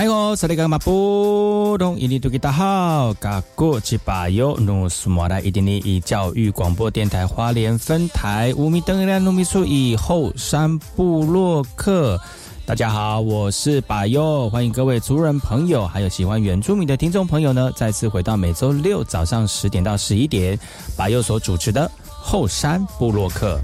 [0.00, 1.98] 哎呦，这里干嘛不懂？
[1.98, 12.18] 印尼多吉大好，嘎过去把右努苏马来印尼以教育广播电台花莲分台五米登亮努米处以后山部落客。
[12.64, 20.58] 大家好，我是把右，欢迎各位族人朋友，还有喜欢原住民的听众朋友呢，再次回到每周六早上十点到十一点，
[20.96, 23.60] 把右所主持的后山部落客。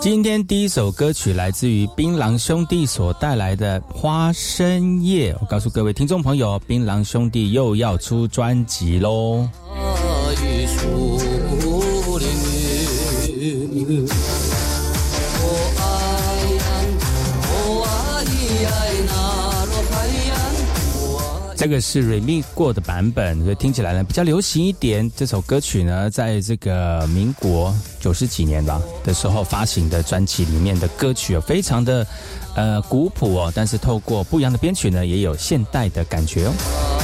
[0.00, 5.32] 今天第一首歌曲来自于槟榔兄弟所带来的《花生叶》。
[5.40, 9.48] 我告诉各位听众朋友，槟榔兄弟又要出专辑喽！
[21.66, 25.10] 这个是 remix 过的版本，所以听起来呢比较流行一点。
[25.16, 32.06] 这首歌曲呢，在这个民国九十几年吧的时候发行的专辑里面的歌曲，非常的
[32.54, 36.95] 呃古朴哦，但是透过不一样的编曲呢，也有现代的感觉哦。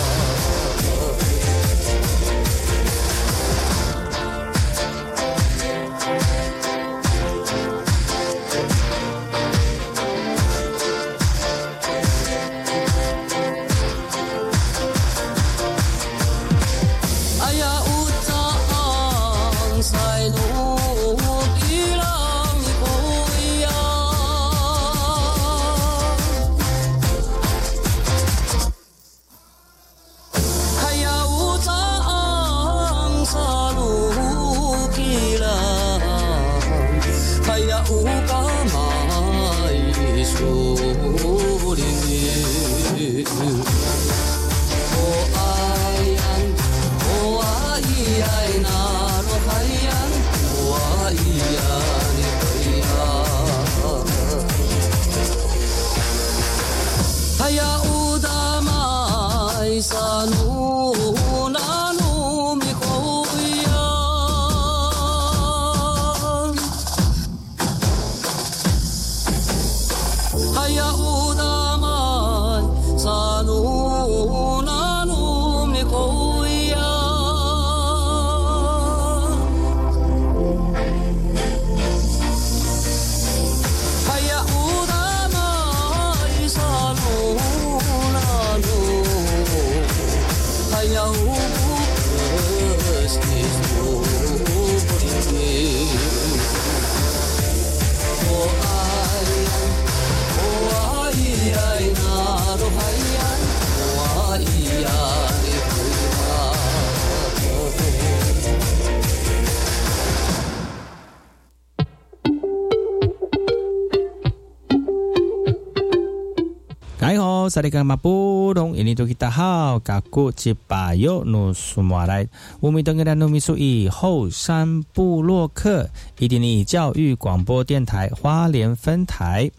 [117.53, 122.27] 萨利格马布隆，印尼多吉达好，嘎古吉巴尤努苏马来，
[122.61, 129.51] 乌米登格兰努米苏以后山布洛克，伊甸尼教育广播电台花莲分台，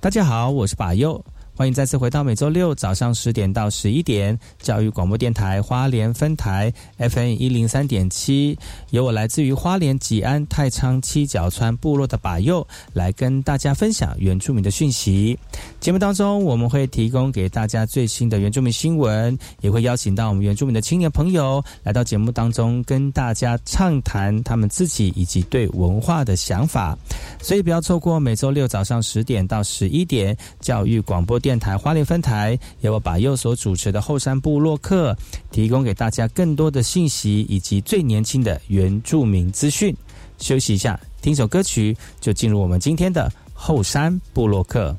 [0.00, 1.24] 大家好，我是巴尤。
[1.60, 8.58] 欢迎再次回到每周六早上十点到十一点，教育广播电台花莲分台 FM 一零三点七，
[8.92, 15.38] 由我来自于花莲吉安太仓七角川部落的把右来跟大家分享原住民的讯息。
[15.80, 26.96] 节目当中，我们会提供给大家最新的原住民新闻，也会邀请到我们原住民的青年朋友来到节目当中，跟大家畅谈他们自己以及对文化的想法。
[27.42, 31.49] 所以不要错过每周六早上十点到十一点教育广播电。
[31.50, 35.16] 电台花莲分台由我把右所主持的后山部落客，
[35.50, 39.92] 提供给大家更多的信息以及最年轻的原住民资讯。
[40.38, 44.96] 休息一下，听首歌曲，就进入我们今天的后山部落客。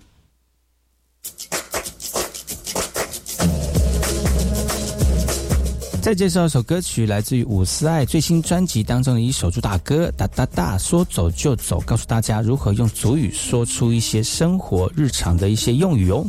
[6.01, 16.25] 再介绍一首歌曲，来自于伍思爱最新专辑当中的一首主打歌，哒哒哒，说走就走，告诉大家如何用足语说出一些生活日常的一些用语哦。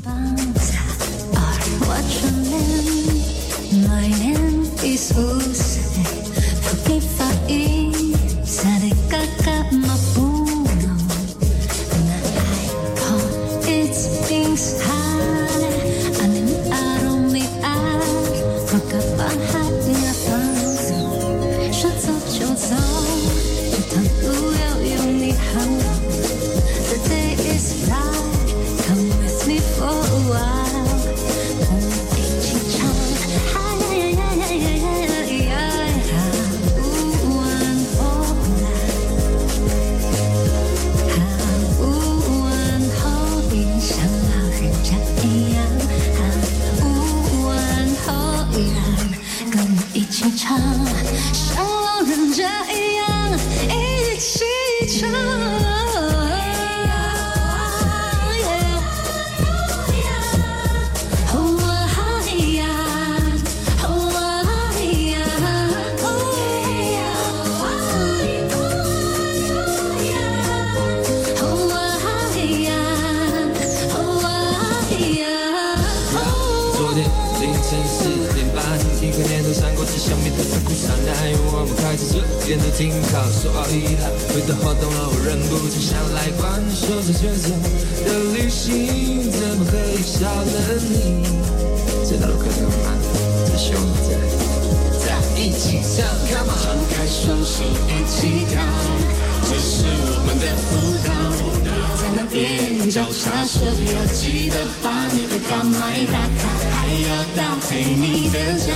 [104.80, 106.40] 把你的甘美打开，
[106.70, 107.38] 还要搭
[107.68, 108.72] 配你的酒，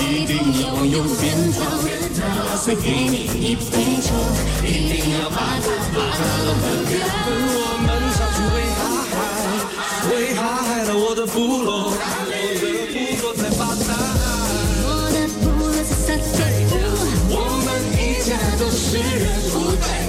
[0.00, 0.30] 一定
[0.62, 1.58] 要用鞭炮，
[2.18, 3.68] 拿蜡给你一捧，
[4.64, 6.20] 一定要把它把它，
[7.54, 8.80] 我们唱出为大
[9.10, 9.12] 海，
[10.10, 11.92] 为大海的我的部落，
[13.36, 13.60] 在发，
[14.84, 15.16] 我的
[16.06, 16.34] 在发，
[17.30, 17.68] 我们
[17.98, 19.24] 一家都是人，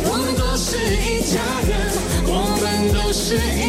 [0.05, 1.33] 我们都是一家
[1.67, 1.71] 人，
[2.27, 2.29] 我
[2.61, 2.63] 们
[2.94, 3.62] 都是一。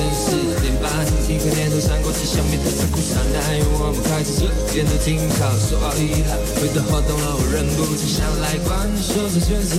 [0.00, 0.32] 晨四
[0.62, 0.88] 点半，
[1.28, 3.60] 一个念头闪过，只想变得残酷伤害。
[3.76, 9.76] 我们开始这边的停靠，说好遗憾，回到活动了，我忍不住想来关说这选择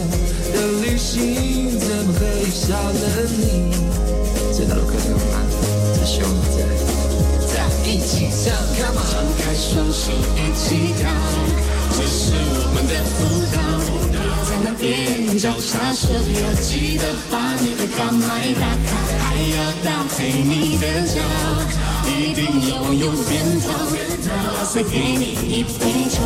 [0.54, 3.74] 的旅行，怎么可以少了你？
[4.54, 5.42] 这条路可以吗？
[5.98, 6.38] 再希望你
[7.50, 11.10] 在一起上，Come on，张开双手一起跳，
[11.98, 13.81] 这是我们的舞蹈。
[14.52, 18.92] 在那边交叉时，要记得把你的卡麦打开，
[19.24, 21.16] 还要搭配你的脚，
[22.06, 23.32] 一定要用鞭
[23.62, 26.20] 炮，我碎给你一瓶酒，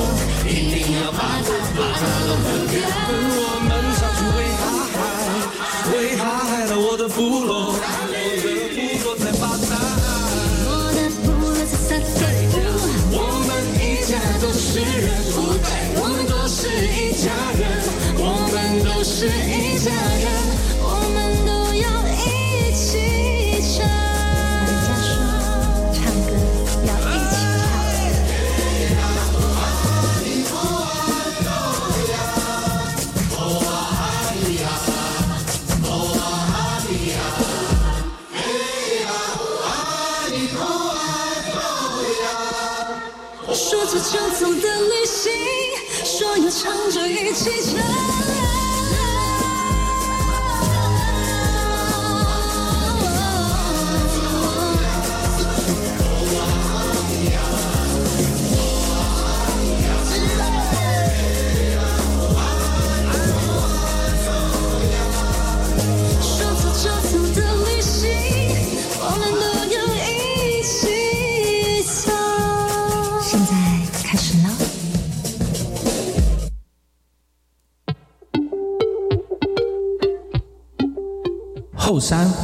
[0.49, 2.73] 一定要把它把它都喝掉。
[3.05, 4.97] 跟我们上去喂大海，
[5.93, 7.75] 喂大海的我的部落。
[14.75, 14.91] 别人
[15.31, 17.63] 不在我们都是一家人
[18.19, 19.89] 我们都是一家
[20.19, 20.27] 人
[20.83, 20.85] 我
[21.15, 21.15] 们
[21.47, 23.87] 都要一起唱
[47.33, 48.24] 后山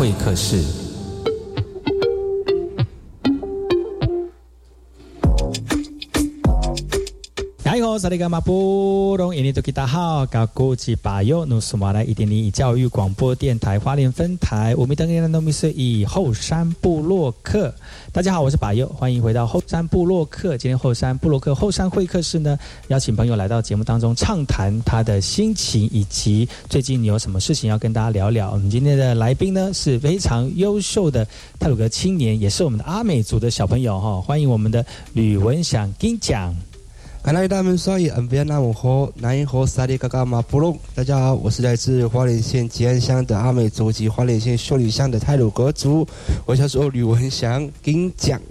[0.02, 0.81] 会客室。
[8.12, 17.74] 萨利格马布隆印尼多吉达好，高古吉巴尤努苏马来一点零教育广播电台花莲分台，我们登记的农民是以后山部落客。
[18.12, 20.58] 大家好，我是巴尤，欢迎回到后山部落客。
[20.58, 28.52] 今天后山部落客后山会客室呢，邀请朋友来到节目当中畅谈他的心情，以及最近你有什么事情要跟大家聊聊。
[28.52, 31.26] 我们今天的来宾呢是非常优秀的
[31.58, 36.54] 泰鲁格青年，也是我们的阿美族的小朋友哈，欢迎我们的吕文祥金奖。
[37.24, 40.76] 看来他们说也恩别那么好，南音河萨里嘎嘎马布隆。
[40.96, 46.06] 大家好，我是来自花莲县吉安乡的阿美族及花莲县秀里乡的泰鲁格族，
[46.48, 48.42] 我叫做吕文祥，金奖。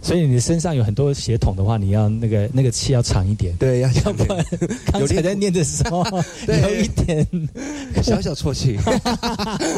[0.00, 3.54] 所以你身上有很多血统的话，你要那个那个气要长一点。
[3.56, 4.44] 对，要要不然
[4.92, 6.04] 刚才在念的时候
[6.46, 7.26] 有一点
[8.02, 8.78] 小小错气。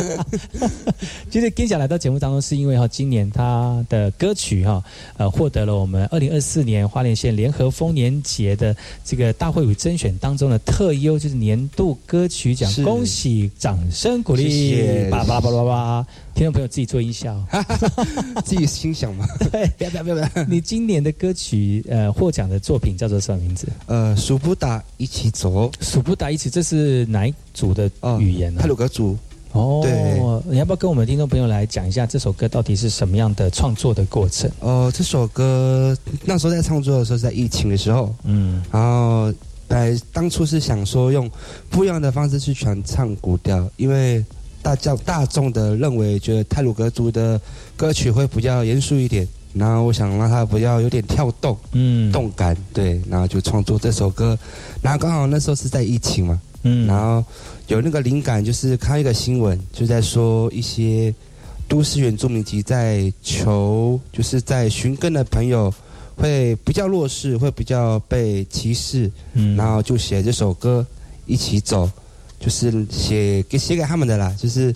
[1.30, 4.82] 其实跟小来到节目当中，是因为哈，今年他的歌曲哈，
[5.16, 8.74] 呃，获得了我们二零二四年花莲县联合丰年节的
[9.04, 12.70] 这个大会与甄选当中的特优，就是年度歌曲奖。
[12.84, 16.06] 恭喜，掌声鼓励，叭叭叭叭叭。
[16.40, 17.38] 听众朋友自己做音效，
[18.46, 19.26] 自己心想嘛。
[19.52, 20.28] 对，不要不要不要！
[20.48, 23.68] 你今年的歌曲呃获奖的作品叫做什么名字？
[23.84, 28.62] 呃，数不达一起走，数不达一起，这是哪一组的语言呢？
[28.62, 29.18] 泰鲁格族。
[29.52, 30.18] 哦，对
[30.50, 34.50] 你要不要跟我们听众朋友来讲一下这首歌到底是什么样的创作的过程？
[34.60, 35.94] 哦，这首歌
[36.24, 39.30] 那时候在创作的时候是在疫情的时候，嗯然后
[39.68, 41.30] 本来当初是想说用
[41.68, 44.24] 不一样的方式去传唱古调，因为
[44.62, 47.40] 大家大众的认为觉得泰鲁格族的
[47.76, 51.56] 歌曲会比较严肃一点，然后我想让它比较有点跳动。
[51.72, 52.12] 嗯。
[52.12, 54.38] 动感，对，然后就创作这首歌，
[54.82, 56.86] 然后刚好那时候是在疫情嘛，嗯。
[56.86, 57.24] 然后
[57.68, 61.14] 有那个灵感，就是看一个新闻，就在说一些
[61.66, 65.72] 都市原住民及在求，就是在寻根的朋友
[66.16, 69.56] 会比较弱势，会比较被歧视，嗯。
[69.56, 70.84] 然后就写这首歌
[71.26, 71.90] 一起走，
[72.40, 74.74] 就是写给写给他们的啦，就是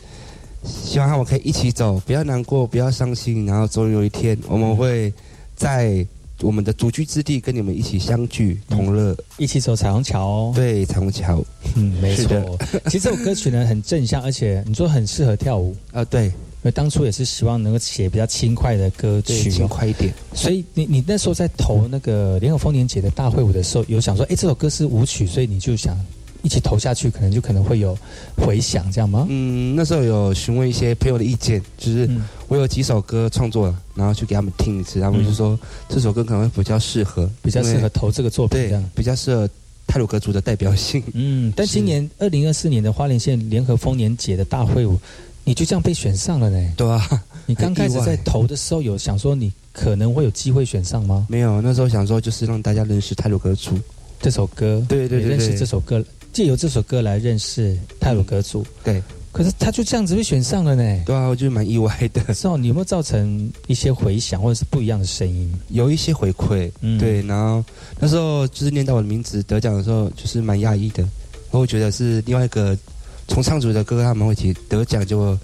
[0.63, 5.13] 希望他们可以一起走，不要难过，不要伤心，然后总有一天我们会
[5.57, 6.07] 在
[6.41, 9.17] 我们的独居之地跟你们一起相聚同乐。
[9.39, 10.53] 一起走彩虹桥哦。
[10.55, 11.43] 对，彩虹桥，
[11.75, 12.59] 嗯，没错。
[12.87, 15.75] 其实这首歌曲呢很正向，而且你说很适合跳舞。
[15.93, 20.13] 啊， 对，因为当初也是希望能够写比较轻快的歌，曲、轻哦，快一点。
[20.35, 25.97] 所以你你那时候在投那个联合丰年节的大会舞的时候，有想说，哎，这首歌是舞曲，所以你就想
[26.45, 27.97] 一起投下去，可能就可能会有
[28.37, 29.27] 回响，这样吗？
[29.31, 35.59] 嗯，那时候有询问一些朋友的意见，就是嗯我有几首歌创作了，然后去给他们听一次，他们就说
[35.89, 39.49] 这首歌可能会比较适合，比较适合投这个作品，这样。，比较适合
[39.87, 41.03] 泰鲁格族的代表性。
[41.15, 44.99] 嗯，但今年二零二四年的花莲县联合丰年节的大会舞，
[45.45, 46.73] 你就这样被选上了呢？
[46.77, 47.09] 对啊，
[47.47, 51.27] 你刚开始在投的时候，有想说你可能会有机会选上吗？
[51.31, 53.79] 没有，那时候想说就是让大家认识泰鲁格族。
[54.21, 56.03] 这首歌，对对对也认识这首歌，
[56.35, 58.63] 借由这首歌来认识泰鲁格族。
[58.85, 61.03] 对可是他就这样子被选上了呢。
[61.05, 65.53] 对啊，我觉得蛮意外的，是哦，你有没有造成一些回响或者是不一样的声音？
[65.71, 66.71] 有一些回馈。
[66.83, 67.65] 嗯对，然后
[67.99, 71.05] 那时候就是念到我的名字得奖的时候，就是蛮讶异的。
[71.51, 72.79] 我会觉得是另外一个
[73.27, 75.37] 从唱组的哥哥他们会提得奖，结果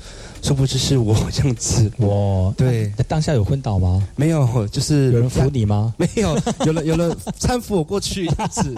[0.43, 1.91] 殊不知是我 这样子。
[1.99, 4.07] 我对，那当下有昏倒吗？
[4.17, 5.95] 没有，就是有人扶你吗？
[5.99, 8.75] 没有，有人有人搀扶我过去这样子。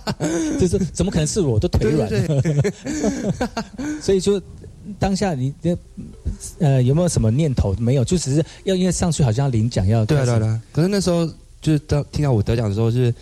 [0.58, 1.58] 就是怎么可能是我？
[1.58, 2.08] 都腿软。
[4.00, 4.40] 所以就
[4.98, 5.78] 当下你的
[6.58, 7.74] 呃有没有什么念头？
[7.78, 10.60] 没有，就只是要因为上去好像要领奖要对啊开始对。
[10.72, 11.26] 可是那时候
[11.60, 13.14] 就是当听到我得奖的时候，是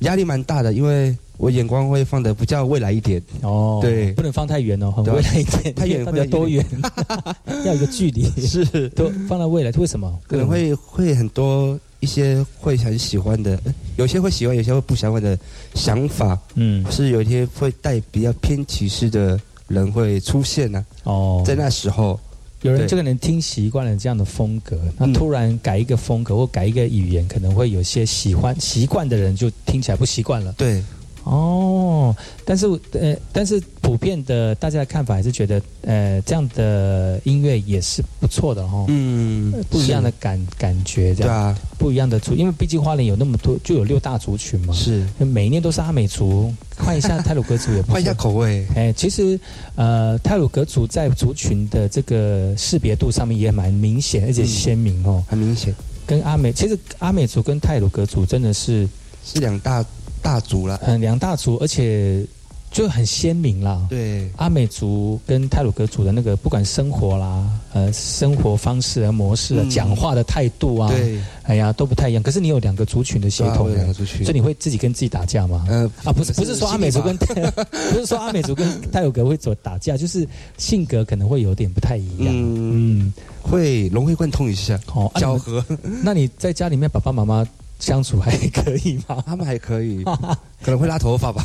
[0.00, 3.22] 压力蛮大的，因为我眼光会放的比较未来一点。
[3.42, 4.12] 哦，对。
[4.12, 6.64] 不能放太远哦，很未来一点，太远放得多远？
[7.64, 10.18] 要有一个距离，是，都放到未来，为什么？
[10.26, 15.38] 可能会会很多一些会很喜欢的，呃有些会喜欢，有些会不喜欢的
[15.74, 16.84] 想法，嗯。
[16.90, 19.38] 是有一些会带比较偏歧视的
[19.68, 22.18] 人会出现呢、哦，在那时候，
[22.62, 30.52] 有人这个人听习惯了这样的风格，那嗯突然改一个风格或改一个语言，可能会有些喜欢习惯的人就听起来不习惯了。
[30.56, 30.82] 对，
[31.26, 32.14] 哦，
[32.44, 38.84] 但是呃，但是普遍的大家的看法还是觉得，呃，这样的音乐也是不错的哦。
[38.86, 45.04] 嗯呃，不一样的感感觉，这样、对啊，不一样的族，因为毕竟花莲有那么多，就有六大族群嘛，是。
[45.18, 49.38] 每一年都是阿美族，换一下泰鲁格族也不错 换一下口味，哎，其实
[49.74, 54.46] 呃，泰鲁格族在族群的这个识别度上面也蛮明显，而且嗯。
[54.46, 55.24] 鲜明哦。
[55.26, 55.74] 很明显。
[56.06, 58.88] 跟阿美，其实阿美族跟泰鲁格族真的是
[59.24, 59.84] 是两大
[60.26, 60.80] 大族了。
[60.86, 62.24] 嗯两大族，而且
[62.70, 63.86] 就很鲜明啦。
[63.88, 72.22] 对，阿美族跟泰鲁格族的那个不管生活啦，呃，生活方式啊、模式啊、嗯讲话的态度啊，对，哎呀，都不太一样。
[72.22, 75.64] 可是你有两个族群的协对啊我同的，两个族群所以，你会自己跟自己打架吗？
[75.70, 77.16] 呃啊，不是不是说阿美族跟
[77.92, 80.26] 不是说阿美族跟泰鲁格会走打架，就是
[80.58, 82.26] 性格可能会有点不太一样。
[82.28, 87.46] 嗯嗯，会融会贯通一下，好、啊，搅你们和， 那你在家里面爸爸妈妈
[87.78, 89.22] 相处还可以吗？
[89.26, 90.02] 他们还可以，
[90.62, 91.44] 可能会拉头发吧，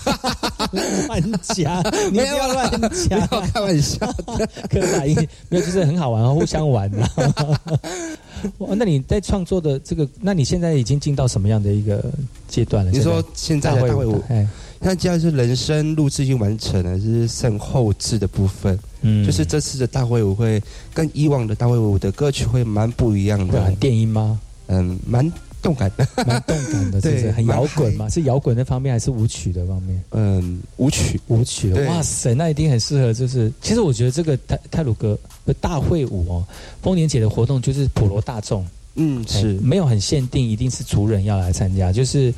[1.07, 1.21] 乱
[1.55, 4.05] 讲， 你不要乱没讲要，开玩笑。
[4.69, 5.15] 刻板印
[5.50, 6.89] 没有，就是很好玩，互相玩
[8.75, 12.03] 那你在创作的这个，那你现在已经进到什么样的一个
[12.47, 12.91] 阶段了？
[12.91, 14.47] 你说现在的大会舞，哎，
[14.79, 18.77] 那既然是人生录制已经完成了，就是剩后置的部分。
[19.03, 20.61] 嗯就是这次的大会舞会
[20.93, 24.39] 跟以往的大会舞的歌曲会蛮不一样的电音吗？
[24.67, 25.31] 嗯，蛮
[25.62, 27.22] 动感的，蛮动感的，是不是？
[27.24, 28.10] 对很摇滚嘛？
[28.10, 30.03] 是摇滚那方面还是舞曲的方面？
[30.12, 33.13] 嗯，舞曲，舞曲的，哇塞，那一定很适合。
[33.13, 36.44] 就是，其实我觉得这个泰泰鲁格的大会舞哦，
[36.82, 38.65] 丰年节的活动就是普罗大众，
[38.96, 42.34] 嗯，哎是没有很限定，一定是族人要来参加，就是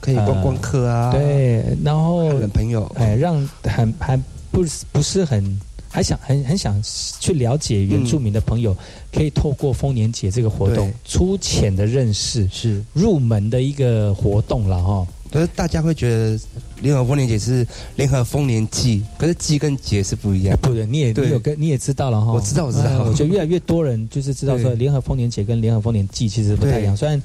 [0.00, 5.60] 可以观光客啊，，对，然后朋友，哎，让很还不是不是很
[5.96, 6.78] 还想很很想
[7.18, 8.76] 去了解原住民的朋友，
[9.10, 16.38] 可以透过丰年节这个活动对粗浅的认识是，入门的一个活动了哈、可是大家会觉得
[16.82, 20.54] 联合丰年节是联合丰年祭，可是祭跟节是不一样。
[20.60, 22.30] 不对，你也你有跟你也知道了哈。
[22.30, 27.22] 我知道我知道哎我觉得越来越多人就是知道说，联合丰年节跟联合丰年祭其实不太一样，虽然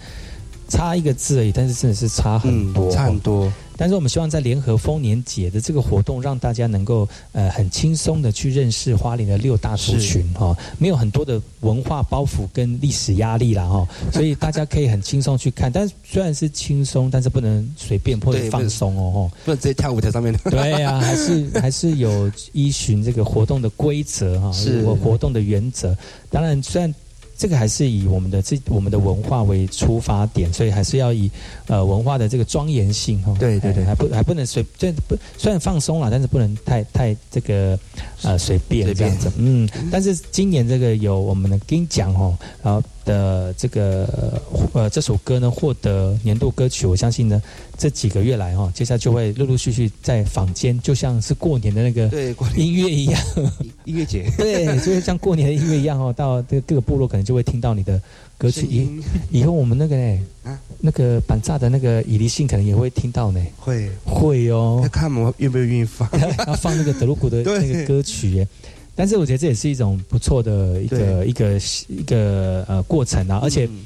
[0.69, 2.89] 差一个字而已，但是真的是差很多。
[2.89, 3.51] 嗯差很多。
[3.81, 15.71] 但是我们希望在联合丰年节的这个活动，让大家能够呃很轻松的去认识花莲的六大族群哈、没有很多的文化包袱跟历史压力啦哈、 所以大家可以很轻松去看。
[15.71, 20.31] 但是虽然是轻松，但是不能随便或者放松哦不能直接跳舞台上面。
[20.45, 25.97] 吼 对呀、还是还是有依循这个活动的规则哈，是活活动的原则。
[26.29, 26.93] 当然，虽然
[27.41, 31.27] 这个还是以我们的这我们的文化为出发点，所以还是要以
[31.65, 33.35] 呃文化的这个庄严性哈。
[33.39, 37.79] 对对对哎还不还不能随这不虽然放松了，但是不能太太这个
[38.21, 39.31] 呃随便随便这样子。
[39.37, 44.39] 嗯，但是今年这个有我们的金奖哦，然后的这个
[44.73, 47.41] 呃这首歌呢获得年度歌曲，我相信呢
[47.81, 52.07] 这几个月来哈、接下来就会陆陆续续在坊间，就像是过年的那个
[52.55, 53.19] 音乐一样。
[53.85, 54.31] 音乐节。
[54.37, 57.99] 对，就是像过年的音乐一样哦，到这个各个部落可能就会听到你的
[58.37, 58.67] 歌曲。
[58.69, 58.87] 以
[59.31, 66.07] 以后我们那个呢，啊那个板炸的那个以离性可能也会听到呢，会，会哦要，看我们愿不愿意放。
[66.45, 68.47] 要放那个德鲁古的 那个歌曲耶。
[68.93, 73.79] 但是我觉得这也是一种不错的一个一个一个呃过程啊，而且嗯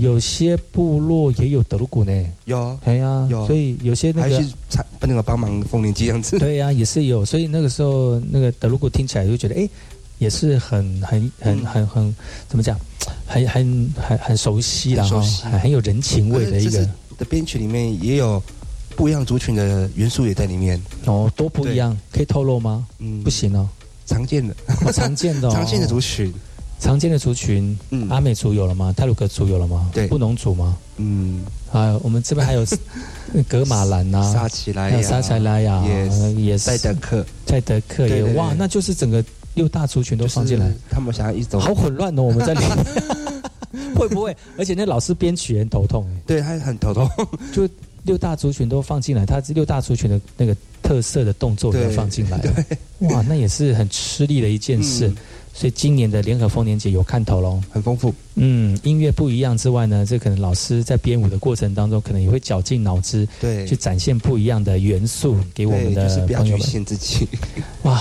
[0.00, 3.46] 有些部落也有德鲁古呢，有，哎呀，有。
[3.46, 6.38] 所以有些那个还去参那个帮忙风铃机这样子。
[6.38, 9.68] 对呀、也是有，所以那个时候那个德鲁古听起来就觉得，哎，
[10.16, 11.66] 也是很很很嗯。
[11.66, 12.16] 很很
[12.48, 12.80] 怎么讲，
[13.26, 15.20] 很很很很熟悉啦哈
[15.60, 16.88] 很，有人情味的一个。
[17.18, 18.42] 的编曲里面也有
[18.96, 20.80] 不一样族群的元素也在里面。
[21.04, 22.86] 哦，多不一样，可以透露吗？
[23.00, 23.22] 嗯。
[23.22, 23.68] 不，行哦，
[24.06, 24.54] 常见的，
[24.86, 26.32] 哦常见的、哦，常见的 族群。
[26.80, 28.08] 常见的族群，嗯。
[28.08, 28.92] 阿美族有了吗？
[28.96, 29.90] 泰鲁格族有了吗？
[29.92, 30.06] 对。
[30.08, 30.76] 布农族吗？
[30.96, 32.64] 嗯，啊，我们这边还有
[33.48, 34.88] 格马兰呐、沙奇拉
[35.60, 35.84] 雅，
[36.36, 37.24] 也是赛德克。
[37.44, 40.66] 在德克也哇，那就是整个六大族群都放进来。
[40.66, 42.60] 就是，他们想要一种好混乱哦，我们在里。
[42.60, 42.76] 面
[43.94, 44.34] 会不会？
[44.56, 47.08] 而且那老师编曲也很头痛哎，对，他很头痛。
[47.52, 47.68] 就
[48.04, 52.38] 六大族群都放进来，他六大族群的那个特色的动作都放进来。
[52.42, 52.54] 了，
[53.10, 55.12] 哇，那也是很吃力的一件事。
[55.60, 57.60] 嗯所以今年的联合丰年节有看头喽。
[57.70, 58.14] 很丰富。
[58.36, 66.66] 嗯，音乐不一样之外呢，这可能老师在编舞的过程当中，可能也会绞尽脑汁对，去展现不一样的元素给我们对就是不要局的朋友们。
[66.66, 67.28] 限自己。
[67.82, 68.00] 哇！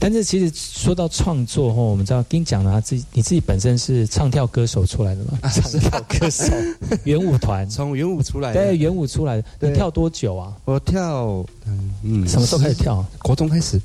[0.00, 5.38] 但是其实说到创作吼，我们知道跟你讲了，他自己你自己本身是唱跳歌手出来的嘛？
[5.42, 6.52] 啊唱跳歌手，
[7.04, 9.44] 元舞团，从元舞出来的，对，元舞出来的。
[9.60, 10.52] 你跳多久啊？
[10.64, 13.04] 我跳，嗯嗯，什么时候开始跳？
[13.22, 13.80] 国中开始，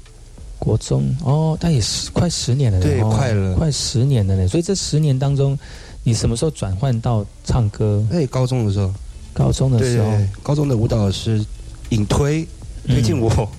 [0.63, 4.47] 国中哦，但也是快十年了呢，对哦快了快十年了呢。
[4.47, 5.59] 所以这十年当中，
[6.03, 8.01] 你什么时候转换到唱歌？
[8.13, 8.93] 哎，高中的时候，
[9.33, 11.43] 高中的时候，对对，高中的舞蹈老师
[11.89, 12.47] 引推
[12.87, 13.49] 推荐嗯我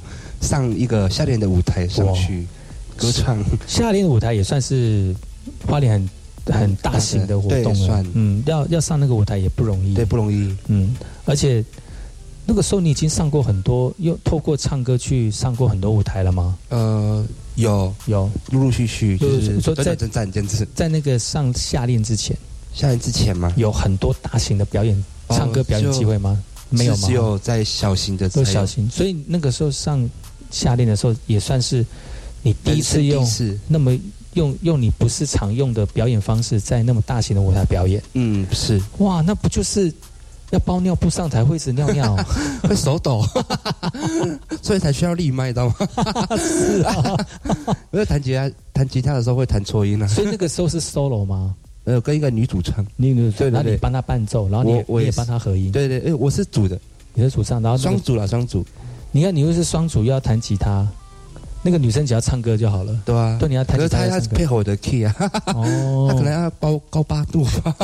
[0.40, 2.46] 上一个夏天的舞台上去
[2.96, 3.36] 歌唱，
[3.66, 5.14] 夏天的舞台也算是
[5.66, 5.92] 花莲
[6.46, 8.04] 很很大型的活动了。
[8.14, 9.94] 嗯，要要上那个舞台也不容易。
[9.94, 10.56] 对，不容易。
[10.68, 10.94] 嗯，
[11.26, 11.62] 而且
[12.46, 16.56] 那个时候你已经上过很多，又透过唱歌去上过很多舞台了吗？
[16.68, 20.68] 呃，有有，陆陆续续就是在短短暂暂这样子。
[20.74, 22.36] 在那个上夏练之前，
[22.72, 24.94] 夏天之前吗，有很多大型的表演、
[25.28, 26.42] 哦唱歌表演机会吗？
[26.68, 27.06] 没有吗？
[27.08, 30.06] 只有在小型的都小型，所以那个时候上
[30.50, 31.84] 夏练的时候，也算是
[32.42, 33.26] 你第一次用
[33.66, 33.96] 那么
[34.34, 39.90] 用用你不是常用的表演方式，在那么大型的舞台表演，嗯，是哇，那不就是
[40.50, 42.16] 要包尿布上台会一直尿尿？
[42.62, 43.24] 会手抖，
[44.62, 45.74] 所以才需要立麦，知道吗？
[46.38, 47.16] 是啊，
[47.90, 50.06] 我在弹吉他，弹吉他的时候会弹错音啊。
[50.06, 51.54] 所以那个时候是 solo 吗？
[51.84, 56.78] 呃，跟一个女主唱，你你对对对然后你帮她伴奏，然后你我我也是帮他合音，对对，哎，我是主的，
[57.12, 58.64] 你是主唱，然后那个双主啦，双主，
[59.12, 60.86] 你看你又是双主，又要弹吉他，
[61.62, 62.98] 那个女生只要唱歌就好了。
[63.04, 63.36] 对啊？
[63.38, 65.14] 对，你要弹吉他要唱歌配合我的 key 啊，
[65.54, 67.76] 哦，他可能要包高八度吧，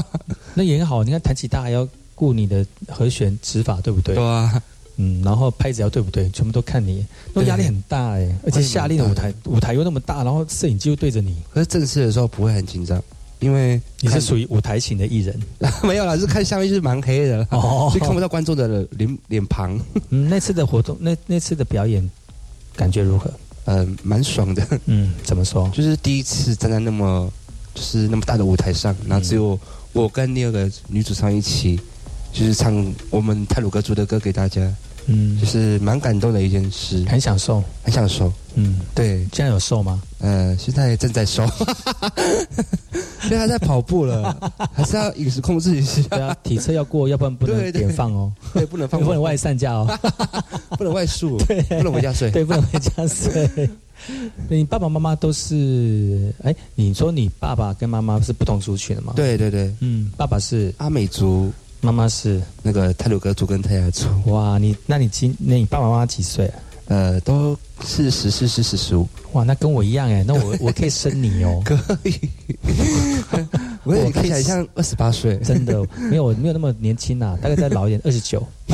[0.55, 1.05] 那也很好。
[1.05, 1.87] 你看弹吉他还要
[2.21, 4.15] 顾你的和弦指法，对不对？
[4.15, 4.63] 对啊，
[4.97, 8.31] 嗯，然后拍子要对不对，全部都看你，那压力很大哎。
[8.45, 13.03] 而且夏令的舞台舞台又那么大，然后摄影机又对着你，可是正式的时候不会很紧张，
[13.39, 15.41] 因为你是属于舞台型的艺人
[15.83, 19.81] 没有啦，是看下面就是蛮黑的，哦所以看不到观众的脸脸庞，
[20.11, 22.07] 嗯，那次的活动，那那次的表演
[22.77, 23.33] 感觉如何？
[23.65, 24.67] 嗯，蛮爽的。
[24.85, 25.71] 嗯，怎么说？
[25.71, 27.31] 就是第一次站在那么
[27.75, 29.59] 就是那么大的舞台上，然后只有
[29.93, 31.79] 我跟第二个女主唱一起，
[32.33, 34.61] 就是唱我们泰鲁格族的歌给大家。
[35.07, 35.39] 嗯。
[35.41, 37.63] 就，是蛮感动的一件事，很享受。
[37.83, 38.33] 很享受。
[38.55, 40.01] 嗯，对，现在有瘦吗？
[40.19, 41.47] 呃，现在正在瘦，
[43.23, 44.37] 现在在跑步了，
[44.75, 49.99] 还是要饮食控制一下，对啊，体测要过，要不然不能点放哦，对，不能放， 不能外散架哦，
[50.77, 51.63] 不能外宿，对。
[51.63, 52.31] 不能回家睡。
[52.31, 53.71] 对，不能回家睡。
[54.49, 66.55] 你爸爸妈妈都是，哎，你说你爸爸跟妈妈是不同族群的吗？，对对对，嗯，爸爸是，阿美族妈妈是，那个泰鲁格族跟泰雅族，哇，你那你今那你爸爸妈妈几岁啊？
[66.87, 72.21] 呃，都是十四、十、四十五，哇，那跟我一样哎，那我我可以生你哦， 可以。
[73.91, 78.47] 我也看起来像二十八岁，真的没有我没有那么年轻呐、 大概再老一点，二十九，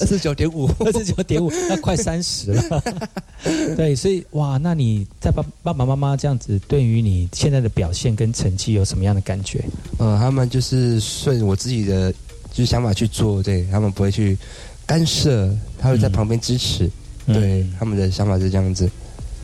[0.00, 0.70] 二十九点五。
[0.80, 2.82] 二十九点五，那快三十了。
[3.76, 9.64] 对，所以哇，那你在爸爸爸妈妈这样子，对于你现在的表现跟成绩有什么样的感觉？
[9.98, 12.12] 呃，他们就是顺我自己的
[12.52, 14.36] 就是想法去做，对他们不会去
[14.86, 16.90] 干涉，他会在嗯旁边支持。
[17.26, 18.88] 对嗯他们的想法是这样子，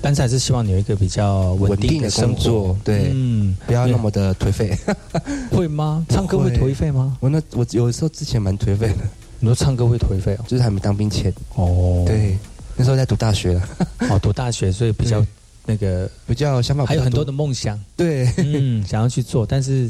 [0.03, 2.79] 但是还是希望你有一个比较稳定的工作活。
[2.85, 4.77] 对嗯，不要那么的颓废。
[5.51, 6.05] 会吗？
[6.11, 7.17] 唱歌会颓废吗？
[7.21, 8.97] 我那我有时候之前蛮颓废的，
[9.39, 10.45] 你说唱歌会颓废哦？
[10.49, 12.37] 就是还没当兵前，哦，，对，
[12.77, 13.53] 那时候在读大学。
[13.55, 13.69] 了，
[14.11, 15.27] 哦，读大学，所以比较对。
[15.65, 18.29] 那个，比较想法还有很多的梦想，对。
[18.39, 19.89] 嗯， 想要去做，但是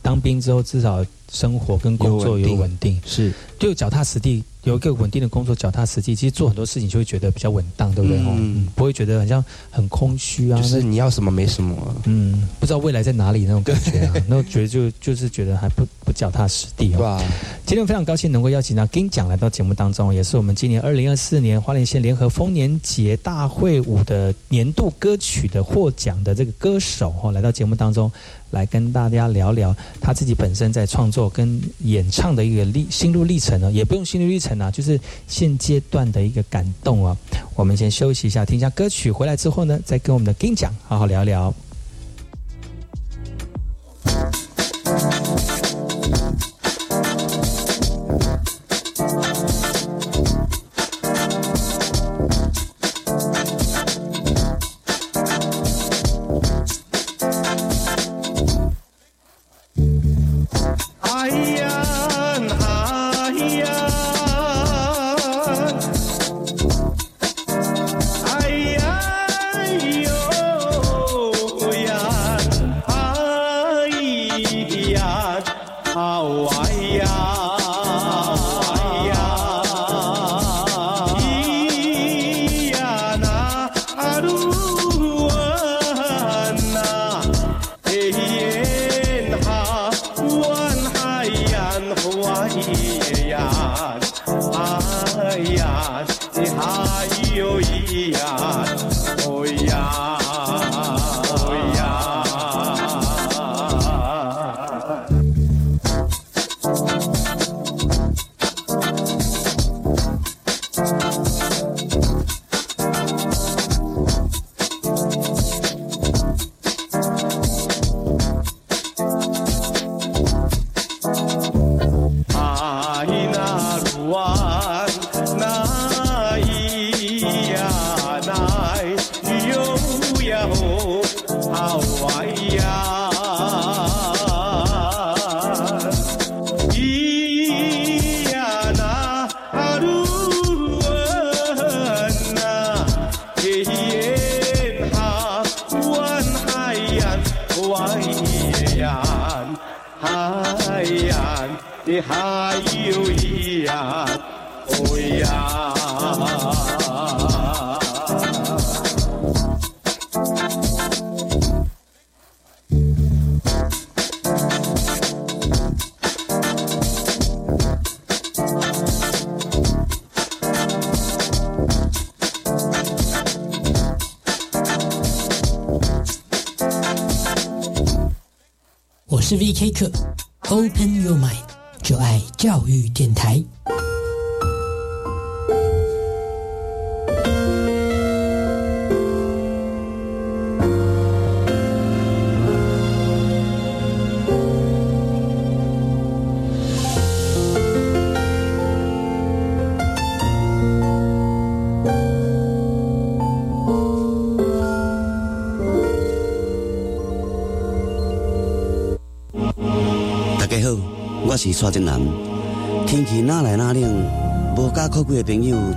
[0.00, 3.30] 当兵之后，至少生活跟工作有稳定，是。
[3.58, 8.18] 就脚踏实地，有一个稳定的工作，脚踏实地，其实做很多事情就会觉得比较稳当，对不对？
[8.20, 16.96] 哦，嗯嗯不会觉得好像很空虚啊，就是那你要什么没什么，嗯，不知道未来在哪里那种感觉啊， 那觉得就就是觉得还不不脚踏实地哦。
[16.96, 17.24] 对吧？
[17.64, 28.10] 今天非常高兴能够邀请到金奖来到节目当中，也是我们今年二零二四年花莲县联合丰年节大会舞的年度歌曲的获奖的这个歌手哦，来到节目当中
[28.50, 37.16] 来跟大家聊聊他自己本身在创作跟演唱的一个历心路历程呢，也不用心路历程啊，就是现阶段的一个感动啊。
[37.54, 41.54] 我们先休息一下，听一下歌曲，回来之后呢，再跟我们的金讲好好聊聊。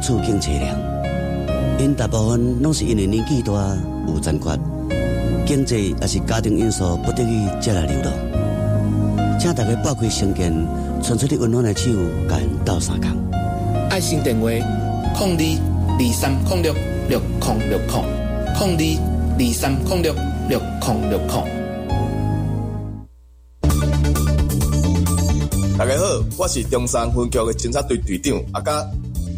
[0.04, 0.78] 处境凄凉。
[1.80, 3.54] 因大部分拢是因为年纪大
[4.08, 4.60] 有残缺，
[5.48, 8.14] 经济也是家庭因素不得已才来流浪。
[9.40, 10.54] 请大家拨开双肩，
[11.02, 11.90] 伸出你温暖的手，
[12.30, 13.10] 甲因斗相共。
[13.90, 14.62] 爱心电话：零
[15.16, 15.28] 二
[15.98, 16.74] 二三零六
[17.08, 17.88] 六零六零，
[18.60, 19.00] 零
[19.40, 20.14] 二二三零六
[20.50, 21.28] 六零六零。
[25.78, 26.04] 大家好，
[26.38, 28.86] 我是中山分局的警察队队长阿嘉。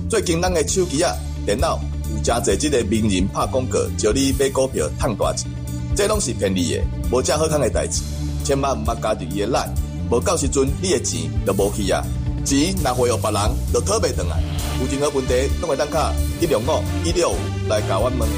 [0.08, 1.12] 最近咱的手机啊、
[1.48, 1.80] 电脑
[2.16, 5.50] 有真侪即个名人拍广告，叫你买股票赚大钱，
[5.96, 8.04] 这拢是骗你的，无正好康的代志。
[8.44, 9.68] 千万毋捌加入伊的赖，
[10.12, 12.06] 无到时阵你的钱就无去啊！
[12.46, 13.42] 钱若回予别人，
[13.74, 14.44] 就讨袂回来。
[14.80, 16.64] 有任何问题，拢会当卡一六五
[17.04, 17.36] 一六五
[17.68, 18.30] 来甲我问。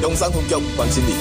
[0.00, 1.12] 中山分局关心你。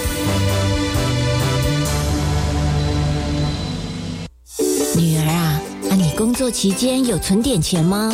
[5.01, 5.59] 女儿啊。
[5.89, 8.13] 那你工作期间有存点钱吗？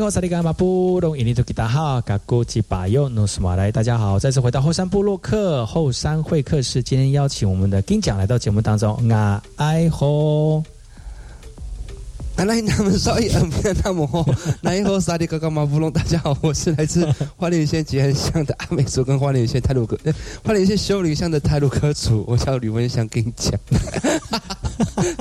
[0.00, 8.96] 好，萨利甘马布隆伊尼图吉达哈嘎古吉巴尤努斯马来，大家好，再次回到后山部落客后山会客室，今天邀请我们的金奖来到节目当中。
[9.08, 10.62] 啊，哎吼，
[12.36, 13.30] 来他们少爷，
[13.84, 14.24] 那么好，
[14.62, 17.06] 来后萨利嘎嘎马布隆，大家好，我是来自
[17.36, 19.96] 花莲县吉安乡的阿美族，跟花莲县泰鲁哥，
[20.44, 23.58] 花莲县修理乡的泰鲁科主，我叫吕文祥，跟你讲，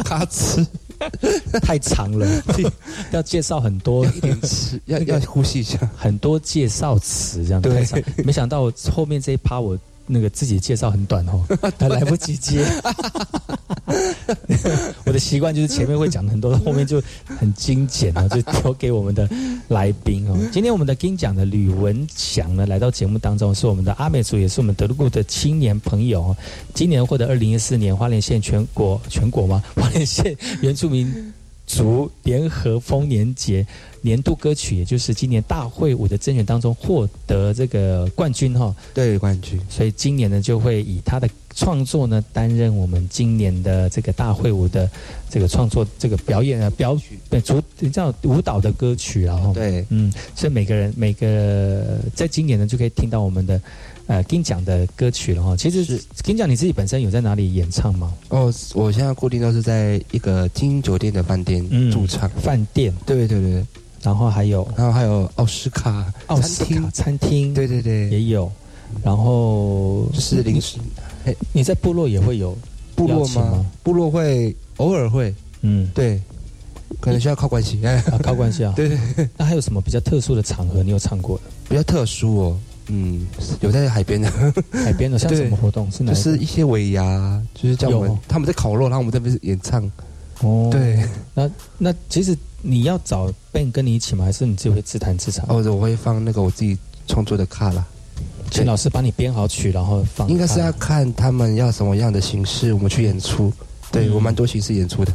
[0.04, 0.66] 卡兹。
[1.62, 2.28] 太长了，
[3.12, 4.06] 要介绍很多，
[4.86, 8.02] 要要呼吸一下，很多介绍词这样太长。
[8.24, 9.78] 没想到后面这一趴我
[10.08, 11.44] 那个自己介绍很短哦，
[11.80, 12.66] 还来不及接。
[15.06, 19.30] 我的习惯就是前面会讲很多，后面就很精简啊， 就留给我们的
[19.70, 20.38] 来宾哦。
[20.52, 26.36] 今天我们的金奖的吕文祥呢，来到节目当中，是我们的阿美族，也是我们德鲁固的青年朋友。
[26.74, 29.64] 今年获得二零一四年花莲县全国全国吗？
[29.76, 31.34] 花莲县原住民。
[31.66, 33.66] 族联合丰年节
[34.02, 44.90] 年度歌曲，也就是今年大会舞的甄选当中获得这个冠军哈，对冠军，所以今年呢就会以他的创作呢担任我们今年的这个大会舞的
[45.30, 49.86] 这个创作这个表演啊表曲对主叫舞蹈的歌曲然后对。
[49.90, 53.60] 嗯，所以每个人每个在今年呢就可以听到我们的。
[54.08, 56.00] 呃，金奖的歌曲了哈，其实是。
[56.24, 58.14] 金奖你自己本身有在哪里演唱吗？
[58.30, 62.30] 哦，我现在固定都是在一个金酒店的饭店驻唱。
[62.30, 63.66] 饭店，对对对，
[64.02, 68.52] 然后还有，然后还有奥斯卡奥斯卡餐厅，对对对，也有。
[69.04, 70.78] 然后是临时，
[71.26, 72.56] 哎，你在部落也会有
[72.96, 73.66] 部落吗？
[73.82, 76.22] 部落会偶尔会，嗯，对，
[77.02, 78.72] 可能需要靠关系，啊，靠关系啊。
[78.76, 81.44] 对 对，那还有什么比较特殊的场合你有唱过的？
[81.68, 82.58] 比较特殊哦。
[82.88, 83.26] 嗯，
[83.62, 84.30] 有在海边的，
[84.72, 85.92] 海边的 像什么活动？
[85.92, 86.14] 是哪？
[86.14, 89.84] 就是一些尾牙，就是叫我们他们在烤肉，然后我们这边演唱。
[90.42, 94.26] 哦，对，那那其实你要找 Ben 跟你一起吗？
[94.26, 95.46] 还是你自己会自弹自唱？
[95.48, 97.86] 哦，我会放那个我自己创作的卡啦，
[98.52, 100.28] 请老师帮你编好曲，然后放。
[100.30, 103.52] 应该是要看他们要什么样的形式，我们去演出。
[103.92, 105.14] 对我蛮多形式演出的。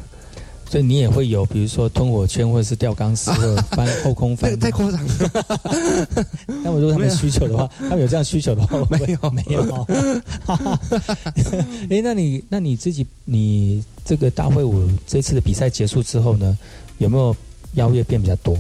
[0.70, 4.56] 所以你也会有，比如说吞火圈，或者是吊钢丝， 或者翻后空翻。
[4.56, 6.26] 太夸张了。
[6.62, 9.86] 那我如果他们需求的话，他们有这样需求的话，没有没有。
[11.90, 16.56] 哎， 那你那你自己，你这个大会舞这次的比赛结束之后呢，
[16.98, 17.34] 有没有
[17.74, 18.56] 邀约变比较多？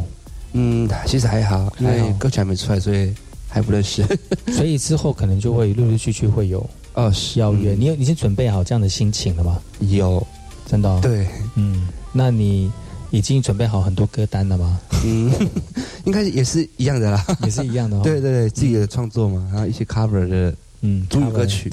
[0.54, 3.14] 嗯，其实还好，因为歌曲还没出来，所以
[3.48, 4.04] 还不认识。
[4.48, 7.76] 所以之后可能就会陆陆续续会有哦邀约。
[7.78, 9.62] 你有已经准备好这样的心情了吗？
[9.78, 10.26] 有，
[10.66, 11.00] 真的。
[11.00, 11.86] 对，嗯。
[12.12, 12.70] 那你
[13.10, 14.80] 已经准备好很多歌单了吗？
[15.04, 15.32] 嗯，
[16.04, 18.00] 应该也是一样的啦，也是一样的。
[18.00, 21.70] 对对对，自己的创作嘛，然后一些 cover 的嗯主语歌曲，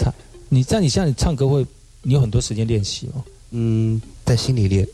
[0.50, 1.65] 你这样，你像你唱歌会，
[2.02, 3.21] 你有很多时间练习哦？
[3.52, 4.86] 嗯，在心里练，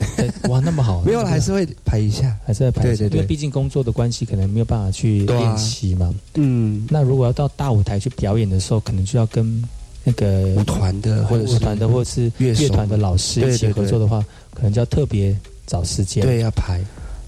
[0.48, 2.38] 哇，那么好， 没有了，还是会排一下。
[2.46, 6.14] 还是会排，对对对因为毕竟工作的关系，可能没有办法去练习嘛。
[6.36, 9.64] 嗯，那如果要到大舞台去表演的时候，可能就要跟
[10.04, 15.36] 那个舞团的或者是舞团的或者是乐乐团的老师一起合作的话，可能就要特别
[15.66, 16.24] 找时间。
[16.24, 16.80] 对，要排，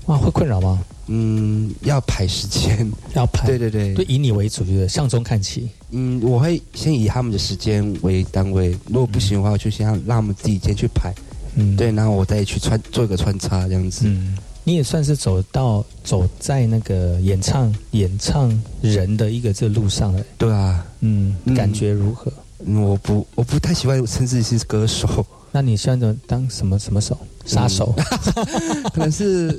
[0.06, 0.84] 哇，会困扰吗？
[1.08, 2.90] 嗯，要排时间。
[3.14, 5.70] 要排，对对对，就以你为主，就是向中看齐。
[5.92, 11.14] 嗯，我会先以他们的时间为单位，如果不行的话，我就先让让他们自己先去排，
[11.56, 14.06] 嗯，对，然后我再去穿做一个穿插这样子。
[14.08, 20.24] 嗯，你也算是走到走在那个演唱演唱人的一个这路上了。
[20.38, 22.32] 对啊，嗯，嗯感觉如何？
[22.66, 25.24] 嗯我不我不太喜欢称自己是歌手，
[25.56, 27.18] 那你现在怎么当什么什么手？
[27.46, 27.96] 杀手？
[28.94, 29.58] 可能是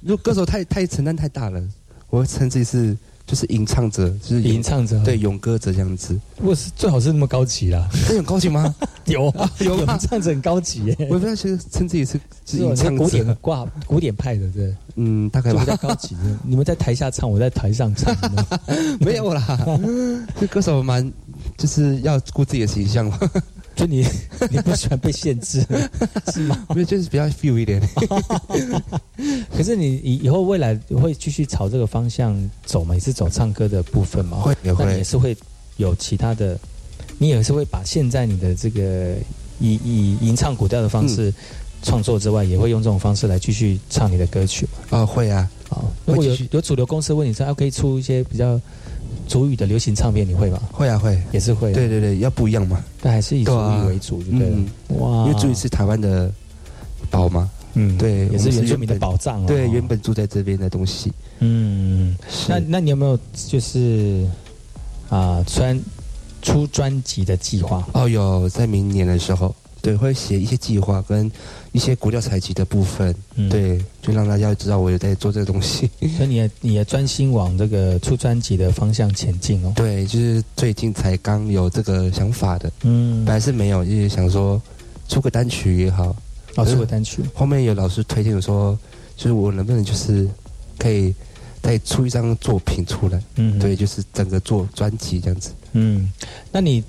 [0.00, 1.60] 如果歌手太太承担太大了，
[2.10, 5.02] 我会称自己是就是吟唱者，就是吟唱者？
[5.02, 6.16] 对，咏歌者这样子。
[6.36, 7.88] 我是最好是那么高级啦。
[8.06, 8.72] 这有高级吗？
[9.06, 10.96] 有啊， 有吗吟唱者很高级耶。
[11.10, 16.20] 我不知道是称自己是是吟是唱古典者，挂古典派的，对，嗯，大概吧比较，高级的。
[16.44, 18.14] 你们在台下唱，我在台上唱。
[19.00, 19.58] 没有啦。
[20.38, 21.12] 这歌手蛮
[21.58, 23.18] 就是要顾自己的形象嘛，
[23.76, 24.04] 就你
[24.50, 25.64] 你不喜欢被限制，
[26.32, 26.66] 是吗？
[26.70, 27.80] 因为就是比较 feel 一点。
[29.54, 32.34] 可是你以以后未来会继续朝这个方向
[32.64, 32.94] 走吗？
[32.94, 34.38] 也是走唱歌的部分吗？
[34.38, 35.36] 会也那你也，是会
[35.76, 36.58] 有其他的，
[37.18, 39.14] 你也是会把现在你的这个
[39.60, 41.34] 以以吟唱古调的方嗯式
[41.82, 45.00] 创作之外，也会用这种方式来继续唱你的歌曲吗？
[45.00, 48.58] 哦，会啊，啊，如果有有主流公司问你说，啊，可以出一些比较
[49.28, 50.60] 主语的流行唱片，你会吗？
[50.72, 51.20] 会啊，会。
[51.32, 54.50] 也是会，对，对对，要不一样嘛，但还是以主语为主就对
[54.98, 56.32] 哇，因为主语是台湾的
[57.10, 59.46] 宝嘛，嗯，对也是原住民的宝藏哦。
[59.46, 61.12] 对，原本住在这边的东西。
[61.40, 62.16] 嗯，
[62.48, 64.26] 那那你有没有就是
[65.08, 65.78] 啊专
[66.42, 67.86] 出专辑的计划？
[67.92, 71.30] 哦，有在明年的时候，对，会写一些计划跟
[71.76, 75.90] 一些古调采集的部分，嗯，对，就让大家知道我有在做这个东西。
[76.16, 79.74] 所以你也你也专心往这个出专辑的方向前进哦。
[79.76, 84.60] 对，就是最近才刚有这个想法的，嗯本，来是没有，就是想说
[85.06, 86.16] 出个单曲也好。
[86.54, 88.78] 哦，出个单曲，后面有老师推荐我说，
[89.14, 90.26] 就是我能不能就是
[90.78, 91.14] 可以
[91.60, 93.22] 再出一张作品出来？
[93.34, 95.50] 嗯，对，，就是整个做专辑这样子。
[95.72, 96.10] 嗯，
[96.50, 96.82] 那你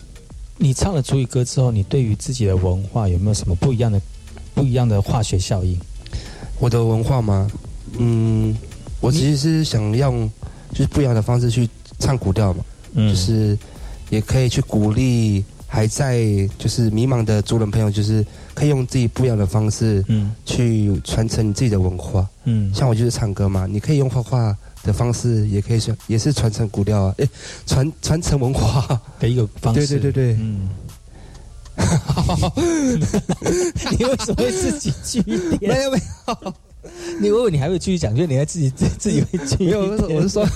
[0.56, 4.02] 你唱了主语歌之后，你对于自己的文化有没有什么不一样的
[4.57, 5.79] 不一样的化学效应？
[6.59, 7.47] 我的文化吗？
[7.99, 8.57] 嗯，
[8.99, 10.27] 我其实是想用
[10.71, 12.63] 就是不一样的方式去唱古调嘛，
[12.95, 13.55] 嗯就是
[14.09, 16.25] 也可以去鼓励还在
[16.57, 22.27] 就是迷茫的族人朋友，就是可以用自己不一样的方式嗯去传承你自己的文化。
[22.45, 27.29] 嗯，像我就是唱歌嘛，你可以用画画的方式，也可以是也是传承古调啊，诶，
[27.67, 28.99] 传传承文化。
[29.19, 29.85] 的一个方式。
[29.85, 30.67] 对对对对嗯。
[33.97, 35.21] 你为什么会自己据
[35.57, 35.71] 点？
[35.71, 36.53] 没有没有。
[37.19, 39.81] 你我以为你还会继续讲，就是你还自己自自己会去没有，
[40.15, 40.47] 我是说，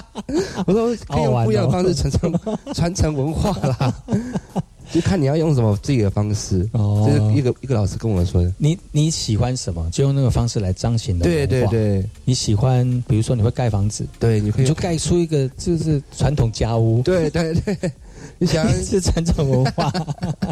[0.66, 2.32] 我说可以用不一样的方式传承
[2.74, 3.94] 传承文化啦。
[4.92, 7.08] 就看你要用什么自己的方式，哦。
[7.08, 8.52] 这是一个一个老师跟我说的。
[8.58, 11.64] 你你喜欢什么，就用那个方式来彰显的对对。
[11.68, 12.04] 对。
[12.24, 17.92] 你喜欢，比如说你会盖房子，对，你可以你就盖出一个就是传统家屋，对对对，
[18.40, 19.92] 你想要 是传统文化。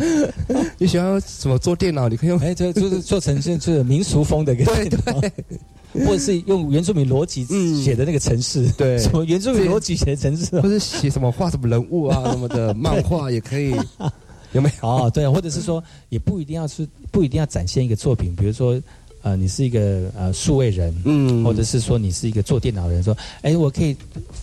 [0.76, 5.14] 你想要怎么做电脑，你可以用哎，就就是做成是就是民俗风的一个对电脑，
[6.06, 7.82] 或者是用原住民逻辑嗯。
[7.82, 8.98] 写的那个城市，对。
[8.98, 13.74] 什么原住民逻辑写的城市或者写什么画什么人物啊什么的漫画也可以，
[14.52, 14.88] 有没有？
[14.88, 18.78] 哦，对啊，或者是说，也不一定要是不一定要展现一个作品，比如说，
[19.22, 23.96] 呃，你是一个呃数位人，嗯或者是说你是一个做电脑的人，说，哎，我可以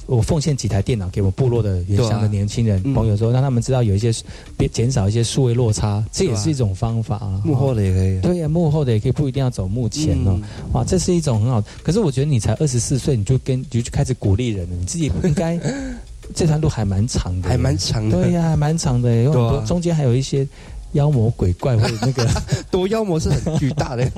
[0.05, 4.13] 我奉献几台电脑给我部落的原乡的年轻人、嗯朋友说，让他们知道有一些
[4.57, 7.41] 别减少一些数位落差，这也是一种方法啊。
[7.43, 8.19] 幕后哦的也可以。
[8.21, 10.37] 对呀、幕后的也可以，不一定要走幕前哦。
[10.37, 10.41] 嗯
[10.73, 11.63] 哇，这是一种很好。
[11.81, 15.59] 可是我觉得你才二十四岁，你就跟你就开始鼓励人了，你自己应该
[16.33, 18.21] 这段路还蛮长的耶，还蛮长的。
[18.23, 20.47] 对呀、还蛮长的耶，有很多、中间还有一些
[20.95, 22.27] 妖魔鬼怪或者那个
[22.71, 24.09] 多妖魔是很巨大的，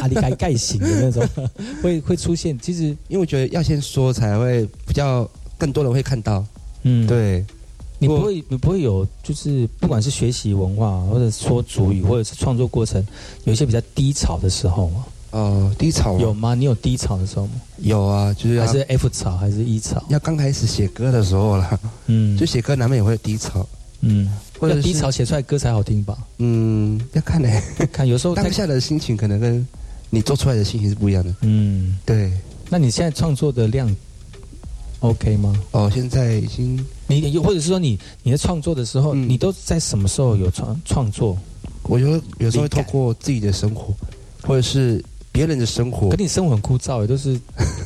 [0.00, 1.26] 阿里 盖盖型的那种，
[1.82, 2.58] 会会出现。
[2.58, 6.44] 其实，因为我觉得要先说才会比较更多人会看到。
[6.82, 7.44] 嗯，，对，
[7.98, 13.06] 你不会你不会有就是不管是学习文化，或者说主语，或者是创作过程，
[13.44, 15.04] 有一些比较低潮的时候吗？
[15.30, 16.54] 哦，低潮有吗？
[16.54, 17.52] 你有低潮的时候吗？
[17.78, 20.02] 有啊，就是还是 F 潮，还是 E 潮？
[20.08, 23.66] 要刚开始写歌的时候啦，嗯，就写歌难免也会低潮，
[24.02, 24.30] 嗯，
[24.82, 26.16] 低潮写出来歌才好听吧？
[26.38, 27.48] 嗯，要看呢、
[27.92, 29.66] 看有时候 在当下的心情可能跟
[30.10, 31.34] 你做出来的心情是不一样的。
[31.42, 32.32] 嗯，对，
[32.70, 33.94] 那你现在创作的量
[35.00, 35.54] OK 吗？
[35.72, 41.36] 哦，现在已经你或者是说你你在创作的时候，嗯你都在什么时候有创创作？
[41.82, 43.94] 我觉得有时候会透过自己的生活，
[44.42, 47.38] 或者是别人的生活可，你生活很枯燥，也都是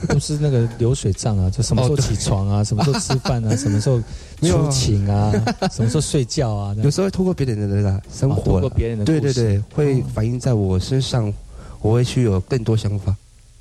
[0.08, 4.00] 都是那个流水账啊，就什么时候起床啊，什么时候吃饭啊， 什么时候
[4.40, 5.32] 出勤啊，
[5.72, 11.32] 什么时候睡觉啊，有时候会透过别人的那个生哦活啦，透过别人的对对对，会哦反映在我身上，
[11.80, 13.14] 我会去有更多想法。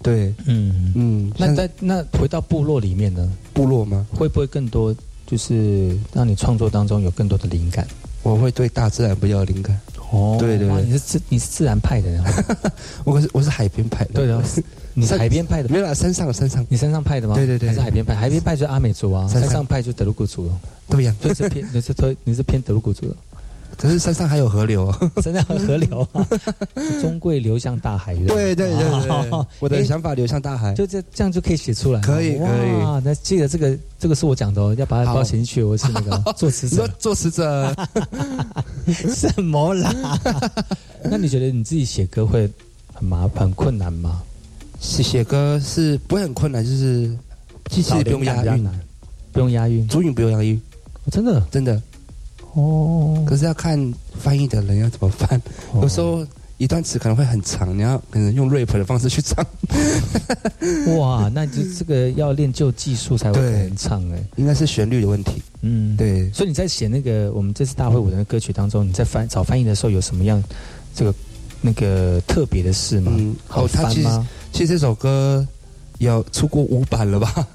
[0.04, 0.94] 对，嗯。
[0.96, 4.06] 嗯，那在那回到部落里面呢，部落吗？
[4.16, 7.88] 会不会更多就是让你创作当中有更多的灵感？
[8.24, 9.80] 我会对大自然比较有灵感。
[10.18, 10.68] 哦对对对。
[10.68, 12.10] 哇你是自你是自然派的
[13.06, 14.42] 我可是我是海边派的，对的，
[14.94, 16.66] 你是海边派的，没有啦，山上山上。
[16.70, 17.36] 你山上派的吗？
[17.36, 18.16] 对对对还是海边派？
[18.16, 19.66] 海边派就是阿美族啊，山上。
[19.66, 20.48] 派就是德鲁古族。
[20.48, 20.60] 了，
[20.90, 21.16] 对呀。
[21.22, 23.16] 所以是偏你是推你是偏德鲁古族的，
[23.78, 25.00] 可是山上还有河流啊。
[25.22, 26.28] 山上河流啊，
[27.02, 28.26] 终归流向大海的。
[28.26, 30.74] 对对对对我的想法流向大海。
[30.74, 32.84] 就这这样就可以写出来，可以可以。
[32.84, 37.74] 哇，那记得这个这个是我讲的哦，要把它包写进去，我是那个作词者，作词者，
[39.14, 40.20] 什么啦？
[41.04, 42.50] 那你觉得你自己写歌会
[42.94, 44.22] 很麻很困难吗？
[44.80, 47.12] 写写歌是不会很困难，就是
[47.70, 48.70] 其实不用押韵，
[49.32, 50.60] 不用押韵，主语不用押韵，
[51.06, 51.42] 哦真的？
[51.52, 51.82] 真的。
[52.62, 53.24] 哦。
[53.26, 55.42] 可是要看翻译的人要怎么翻，
[55.74, 56.26] 哦有时候
[56.58, 59.46] 一段词可能会很长，你要可能用 rap 的方式去唱，
[60.98, 64.24] 哇，那就这个要练就技术才会对能唱哎。
[64.38, 65.42] 应该是旋律的问题。
[65.62, 65.96] 嗯，。
[65.96, 70.44] 对，所以你在写那个我们这次大会舞的歌曲当中，你在翻找翻译的时候有什么样
[70.96, 71.14] 这个
[71.62, 73.12] 那个特别的事吗？
[73.16, 74.28] 嗯，好翻吗？
[74.52, 75.46] 其实这首歌
[76.00, 77.48] 有出过五版了吧？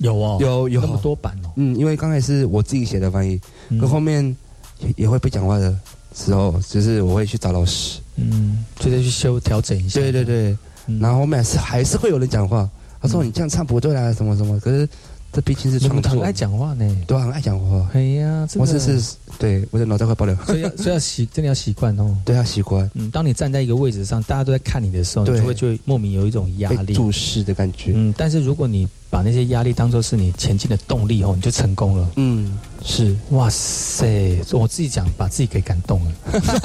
[0.00, 1.50] 有哦，有有那么多版哦。
[1.56, 4.36] 嗯，因为刚才是我自己写的翻译，嗯可后面
[4.78, 5.74] 也也会不讲话的
[6.14, 8.00] 时候，就是我会去找老师。
[8.16, 10.00] 嗯，就再去修调整一下。
[10.00, 10.56] 对对对，
[10.86, 12.68] 嗯然后后面还是还是会有人讲话，
[13.00, 14.58] 他说嗯你这样唱不对啊，什么什么。
[14.60, 14.88] 可是
[15.32, 16.96] 这毕竟是创作很，爱讲话呢。
[17.06, 17.90] 对啊，很爱讲话。
[17.92, 22.16] 哎呀，我的只是对我的脑袋快爆了，所以要 所以要习，真的要习惯哦。
[22.24, 26.86] 对要习惯嗯，当你站在一个位置上，大家都在看你的时候，你就会就会莫名有一种压力。
[26.86, 27.92] 被注视的感觉。
[27.94, 32.10] 嗯，但是如果你把那些压力当做是你前进的动力哦，你就成功了。
[32.16, 36.12] 嗯，是哇塞，我自己讲，把自己给感动了。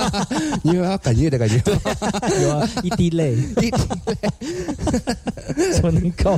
[0.63, 1.61] 你有要感谢的感觉。
[2.41, 6.37] 有啊，一滴泪，一滴泪怎么能够？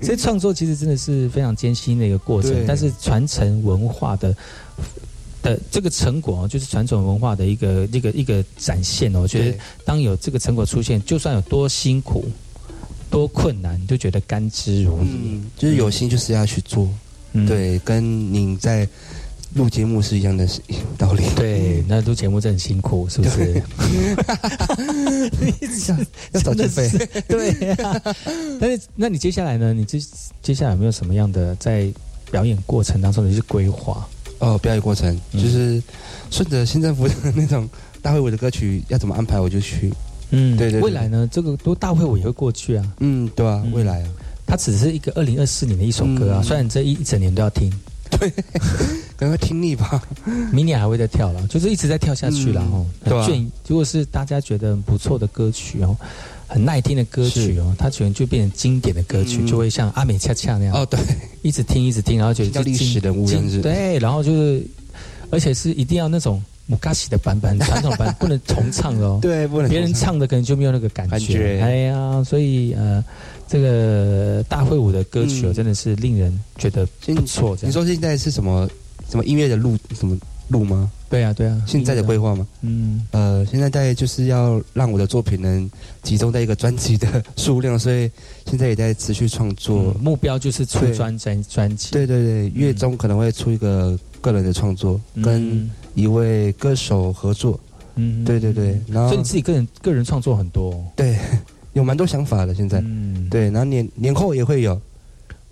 [0.00, 4.34] 所以创作其实真的是非常艰辛的一个过程，但是传承文化的。
[5.44, 9.20] 的这个成果哦，就是传统文化的一个一个一个展现哦。
[9.20, 12.24] 我觉得当有这个成果出现，就算有多辛苦、
[13.10, 15.02] 多困难，你就觉得甘之如饴。
[15.02, 16.88] 嗯，就是有心就是要去做，
[17.34, 18.88] 嗯对，跟你在
[19.54, 20.48] 录节目是一样的
[20.96, 21.22] 道理。
[21.36, 23.62] 对，那录节目真的很辛苦，是不是？
[26.32, 26.90] 要找经费。
[27.28, 28.02] 对呀、
[28.58, 29.72] 但是，那你接下来呢？
[29.74, 30.00] 你接
[30.42, 31.92] 接下来有没有什么样的在
[32.30, 34.08] 表演过程当中的一些规划？
[34.44, 35.82] 哦，表演过程嗯就是
[36.30, 37.68] 顺着新政府的那种
[38.02, 39.92] 大会舞的歌曲要怎么安排我就去。
[40.30, 41.28] 嗯对对对未来呢？
[41.30, 42.92] 这个都大会我也会过去啊。
[43.00, 44.08] 嗯，对啊，嗯未来啊，
[44.46, 47.70] 它只是一个二零二四年的一首歌啊，嗯虽然这一一整年都要听，
[49.16, 50.02] 可能会听腻吧。
[50.50, 52.86] 明年还会再跳了，就是一直在跳下去了嗯哦。
[53.04, 53.28] 对啊，
[53.68, 55.96] 如果是大家觉得很不错的歌曲哦，
[56.46, 59.46] 很耐听的歌曲哦，它可能就变成经典的歌曲，嗯。
[59.46, 60.98] 就会像阿美恰恰那样，哦，对，
[61.42, 63.50] 一直听一直听，然后觉得历史人物这样子。
[63.52, 64.66] 经对，然后就是，
[65.30, 69.18] 而且是一定要那种姆嘎西的版本，传统版 不能重唱哦。
[69.20, 71.10] 对，不能别人唱的可能就没有那个感觉。
[71.10, 71.60] 感觉。
[71.60, 73.04] 哎呀，所以呃，
[73.48, 77.56] 这个大会舞的歌曲哦，嗯真的是令人觉得不错。
[77.62, 78.68] 你说现在是什么
[79.10, 80.16] 什么音乐的路什么
[80.48, 80.90] 路吗？
[81.08, 82.46] 对啊，对啊，现在的规划吗？
[82.62, 85.70] 嗯呃，现在在就是要让我的作品能
[86.02, 88.10] 集中在一个专辑的数量，所以
[88.46, 89.94] 现在也在持续创作。
[89.96, 91.92] 嗯目标就是出专专专辑。
[91.92, 97.58] 对对对，月中可能会出一个个人的创作，嗯，跟一位歌手合作。
[97.96, 100.84] 嗯对对对，然后所以你自己个人个人创作很多哦。
[100.96, 101.16] 对
[101.74, 104.80] 有蛮多想法的，现在、嗯，对，然后年年后也会有，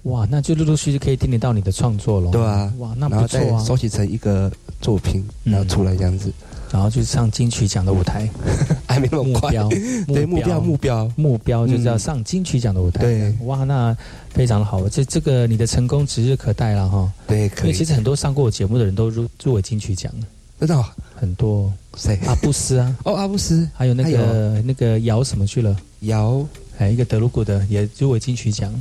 [0.05, 2.30] 哇，那就陆陆续续可以听得到你的创作喽。
[2.30, 3.64] 对啊哇，那不错啊。
[3.64, 4.50] 收集成一个
[4.80, 5.53] 作品，嗯。
[5.53, 6.32] 然后出来这样子，
[6.72, 8.28] 然后就上金曲奖的舞台，
[8.88, 9.50] 还没那么快。
[9.50, 9.68] 目标
[10.12, 10.61] 对目标。
[10.61, 11.66] 目标，目标。
[11.68, 13.03] 就是要嗯上金曲奖的舞台。
[13.03, 13.96] 对哇，那
[14.30, 17.12] 非常好，这这个你的成功指日可待了哈。
[17.28, 17.70] 对，因可以。
[17.70, 20.12] 为其实很多上过我节目的人都入入围金曲奖，
[20.59, 20.84] 真的哦？
[21.14, 21.72] 很多。
[21.96, 22.18] 谁？
[22.26, 26.44] 阿布斯啊， 哦，阿布斯，还有那还个那个姚什么去了，姚，
[26.76, 28.72] 还有一个德鲁古的也入围金曲奖，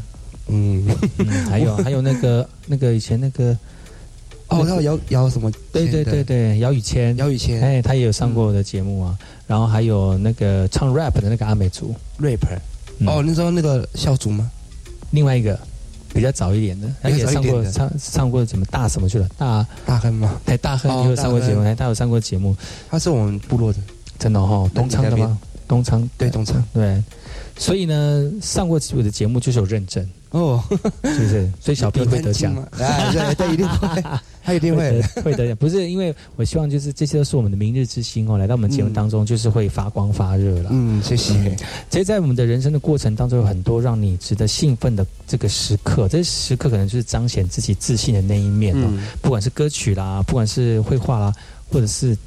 [0.48, 0.86] 嗯，
[1.18, 3.58] 嗯，还有还有那个那个以前那个，
[4.48, 5.52] 哦，他有姚姚什么？
[5.72, 7.62] 对对对，对，姚宇谦，姚宇谦。
[7.62, 9.18] 哎，他也有上过我的节目啊，
[9.48, 12.58] 然后还有那个唱 rap 的那个阿美族，rapper。
[13.00, 13.08] 嗯。
[13.08, 14.50] 哦，那时候那个笑族吗？
[15.12, 15.58] 另外一个
[16.14, 20.40] 比较早一点的，他也上过唱上过什么大什么去了，大大亨吗？
[20.46, 22.56] 哎大亨也有上过节目，哎，他有上过节目，
[22.90, 23.80] 他是我们部落的，
[24.20, 25.40] 真的哈，东昌的吗？
[25.68, 26.10] 东昌。
[26.18, 26.64] 对东昌。
[26.74, 27.02] 对，
[27.58, 30.64] 所以呢，上过我的节目就是有认证哦，
[31.04, 31.52] 是不是？
[31.60, 34.04] 所以小 B 会得奖，对对，一定会，
[34.44, 35.56] 他一定会会得奖。
[35.58, 40.70] 不是因为我希望就是这些都是我们的明日之星哦，来到我们节目当中就是会发光发热了。
[40.72, 41.34] 嗯，谢谢。
[41.90, 48.90] 其实，在我们的人生的过程当中，有很多让你值得兴奋的这个时刻，这些时刻可能就是彰显自己自信的那一面哦。
[49.22, 51.34] 不管是歌曲啦，不管是绘画啦，
[51.70, 52.18] 或者是。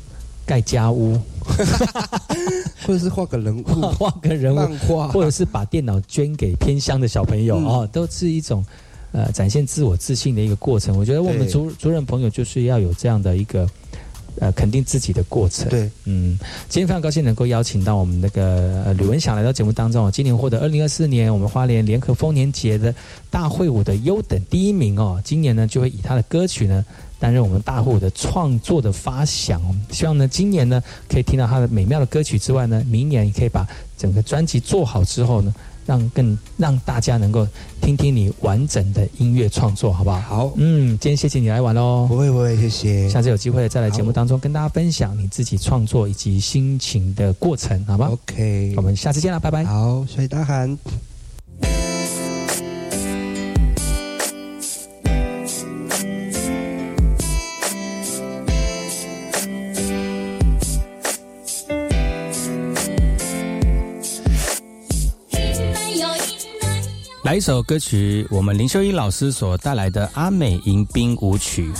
[0.46, 1.18] 盖家屋，
[2.86, 3.62] 或者是画个人物，
[3.98, 8.64] 画个人物画，或者是把电脑捐给偏乡的小朋友哦，都是一种
[9.12, 10.98] 呃展现自我自信的一个过程。
[10.98, 13.66] 我觉得我们主主任朋友就是要有这样的一个
[14.38, 15.68] 呃肯定自己的过程。
[15.68, 16.38] 对，嗯，
[16.68, 20.12] 今天非常高兴能够邀请到我们那个呃吕文祥来到节目当中。
[20.12, 22.94] 今年获得二零二四年我们花莲联合丰年节的
[23.30, 25.20] 大会舞的优等第一名哦。
[25.24, 26.84] 今年呢就会以他的歌曲呢。
[27.24, 29.58] 担任我们大户的创作的发想，
[29.90, 33.66] 希望呢今年呢可以听到他的美妙的歌曲之外呢，明年也可以把
[33.96, 35.54] 整个专辑做好之后呢，
[35.86, 37.48] 让更让大家能够
[37.80, 40.20] 听听你完整的音乐创作，好不好？
[40.20, 49.64] 好，嗯，今天谢谢你来玩喽，不会不会，谢谢，下次有机会再来节目当中跟大家分享你自己创作以及心情的过程，好吗？OK，我们下次见了，拜拜。
[49.64, 50.76] 好，谢谢大喊。
[67.24, 71.72] 来一首歌曲，我们林秀英老师所带来的《阿美迎宾舞曲》。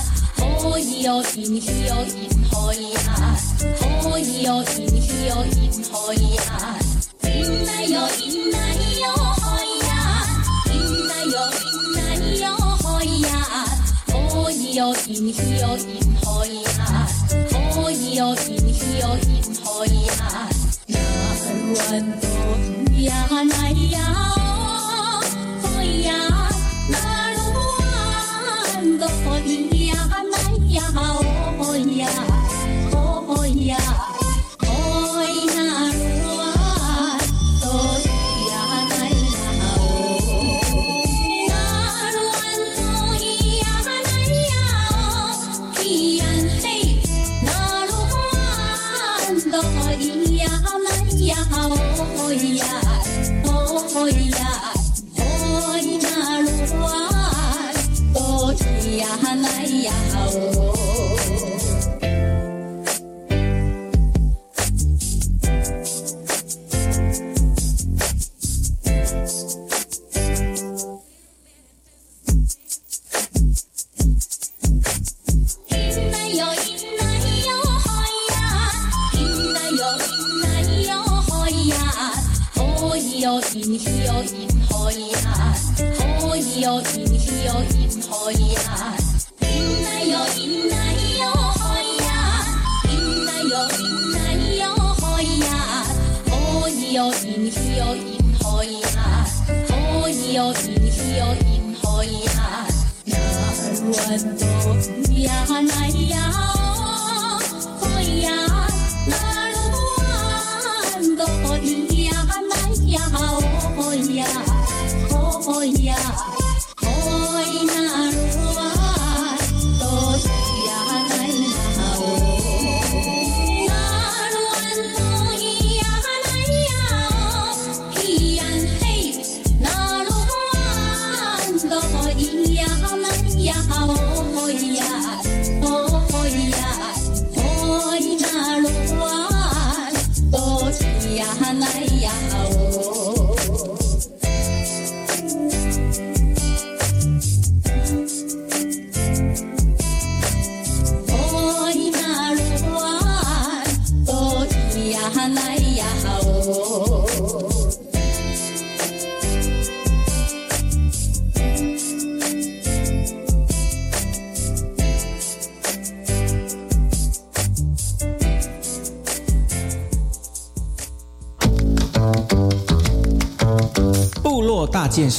[26.05, 26.35] 件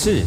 [0.06, 0.24] 事。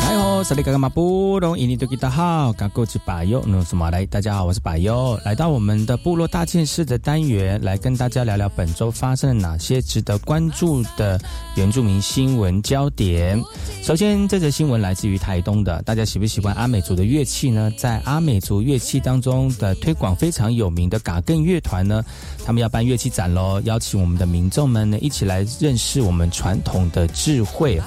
[0.00, 11.20] 好，萨利嘎嘎马布隆伊尼多吉达好，嘎古吉巴尤努苏马来，大家好，我是巴优，来到我们的部落大件事的单元，来跟大家聊聊本周发生了哪些值得关注的
[11.56, 13.38] 原住民新闻焦点。
[13.82, 17.68] 首先，这则新闻来自于台东的，大家喜不喜欢阿美族的乐器呢？
[17.76, 22.00] 在阿美族乐器当中的推广非常有名的嘎更乐团呢，
[22.46, 27.82] 他们要办乐器展喽，邀请我们的民众们呢一起来认识我们传统的智慧。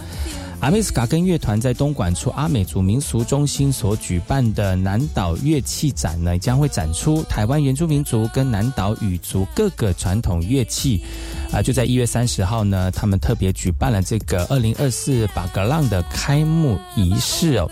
[0.61, 11.03] 阿美斯卡根乐团在东莞处阿美族民俗中心所举办的南岛乐器展呢，将会展出台湾原住民族跟南岛语族各个传统乐器。
[11.51, 17.69] 啊，就在一月三十号呢，他们特别举办了这个二零二四巴格浪的开幕仪式哦。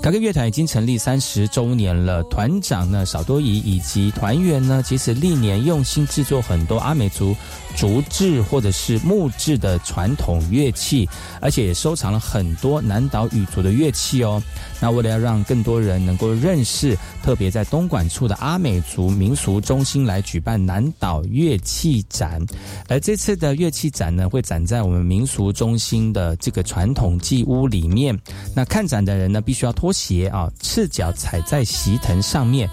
[0.00, 7.34] 嘎根乐团已经成立三十周年了，团长呢少多仪以及团员呢，其实历年用心制作很多阿美族
[7.76, 11.08] 竹制或者是木质的传统乐器，
[11.40, 14.42] 而且也收藏了很多南岛语族的乐器哦。
[14.80, 22.44] 那为了要让更多人能够认识，特别在东莞处的阿美族民俗中心来举办南岛乐器展，
[22.88, 28.18] 而这次的乐器展呢，会展在我们民俗中心的这个传统祭屋里面。
[28.54, 32.68] 那看展的人呢，必须要脱鞋啊，赤脚踩在席藤上面。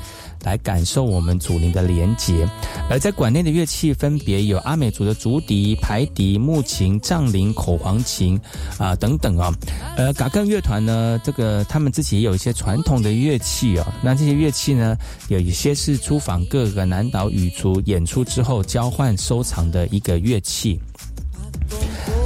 [0.46, 2.48] 来感受我们祖灵的连结，
[2.88, 8.40] 而在馆内的乐器分别有阿美族的竹笛、排笛、木琴、藏铃、口簧琴
[8.78, 9.52] 啊等等啊。
[9.98, 13.86] 呃，嘎更乐团呢，这个他们自己也有一些传统的乐器哦。
[14.04, 14.96] 那这些乐器呢，
[15.30, 20.80] 有一些是出访各个南岛语族演出之后交换收藏的一个乐器。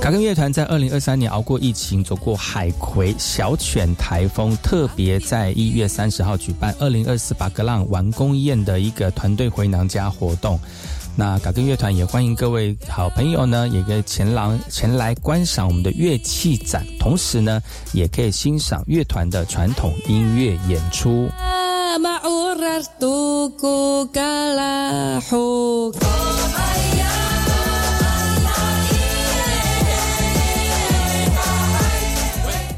[0.01, 10.57] 卡根乐团在二零二三年熬过疫情，走过海葵、小犬台风，特别在一月三十号举办二零二四巴格浪完工宴的一个团队回娘家活动。
[11.17, 21.29] 那卡根乐团也欢迎各位好朋友呢，也可以前来前来观赏我们的乐器展，同时呢，也可以欣赏乐团的传统音乐演出。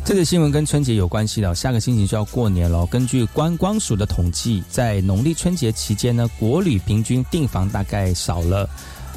[0.04, 2.86] 这个新闻跟春节有关系的，下个星期就要过年了。
[2.88, 8.70] 根据观光署的统计，在农历春节期间呢，国旅平均订房大概少了。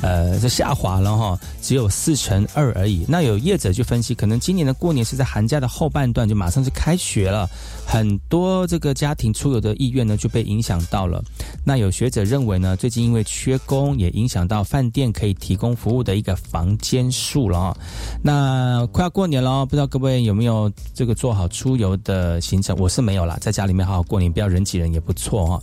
[0.02, 3.06] 呃，这下滑了哈，只有四成二而已。
[3.08, 7.48] 那有业者就分析，可能今年的过年是在寒假的后半段，就马上就开学了，
[7.86, 11.22] 很多这个家庭出游的意愿呢就被影响到了。
[11.64, 17.76] 那有学者认为呢，最近因为缺工，也影响到饭店可以提供服务的一个房间数了啊。
[18.22, 22.76] 那快要过年了，不知道各位有没有这个做好出游的行程？
[22.78, 25.62] 我是没有啦，在家里面好好过年，不要人挤人也不错哈。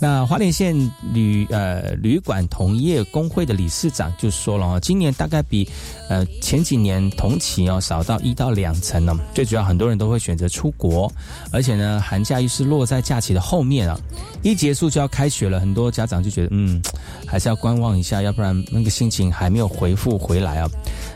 [0.00, 0.74] 那花莲县
[1.12, 3.92] 旅呃旅馆同业工会的理事。
[3.92, 5.68] 长就说了哦，今年大概比
[6.08, 9.14] 呃前几年同期哦少到一到两成呢。
[9.34, 11.12] 最主要很多人都会选择出国，
[11.52, 13.98] 而且呢寒假又是落在假期的后面啊，
[14.42, 16.82] 一结束就要开学了，很多家长就觉得嗯
[17.26, 20.68] 还是要观望一下，要不然那个心情还没有回复回来啊。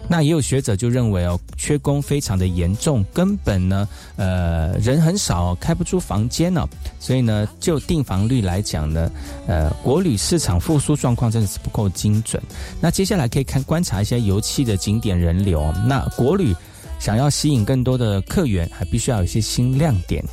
[0.09, 6.64] 那也有学者就认为哦，缺工非常的严重，根本呢，呃，人很少，开不出房间呢，
[7.01, 9.11] 所以呢，就订房率来讲呢，
[9.49, 12.40] 呃，国旅市场复苏状况真的是不够精准。
[12.80, 16.55] 那接下来可以看观察一下油气的景点人流，那国旅。
[16.99, 20.24] 想要吸引更多的客源，还必须要有一些新亮点。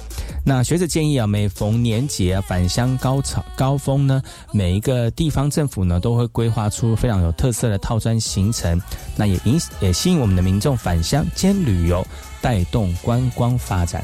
[0.46, 8.82] 那学者建议啊，每逢年节啊、返乡高潮高峰呢，每一个地方政府呢都会规划出非常有特色的套餐行程，
[9.16, 12.06] 那也引也吸引我们的民众返乡兼旅游，
[12.42, 14.04] 带动观光发展。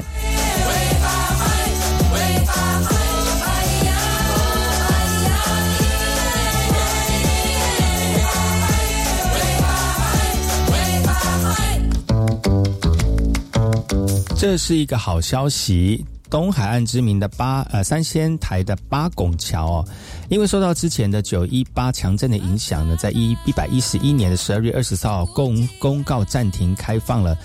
[14.40, 19.88] 这是一个好消息，东海岸知名的八呃三仙台的八拱桥哦，
[20.30, 27.36] 因为受到之前的九一八强震的影响呢，在一一百一十一年的十二月二十四号公公告暂停开放了。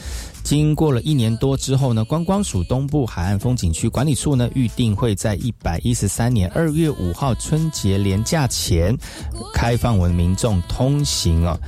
[0.41, 8.95] 经过了一年多之后呢，观光署东部海岸风景区管理处呢预定会在一百一十三年二月五号春节连假前
[9.53, 11.59] 开放我们民众通行哦。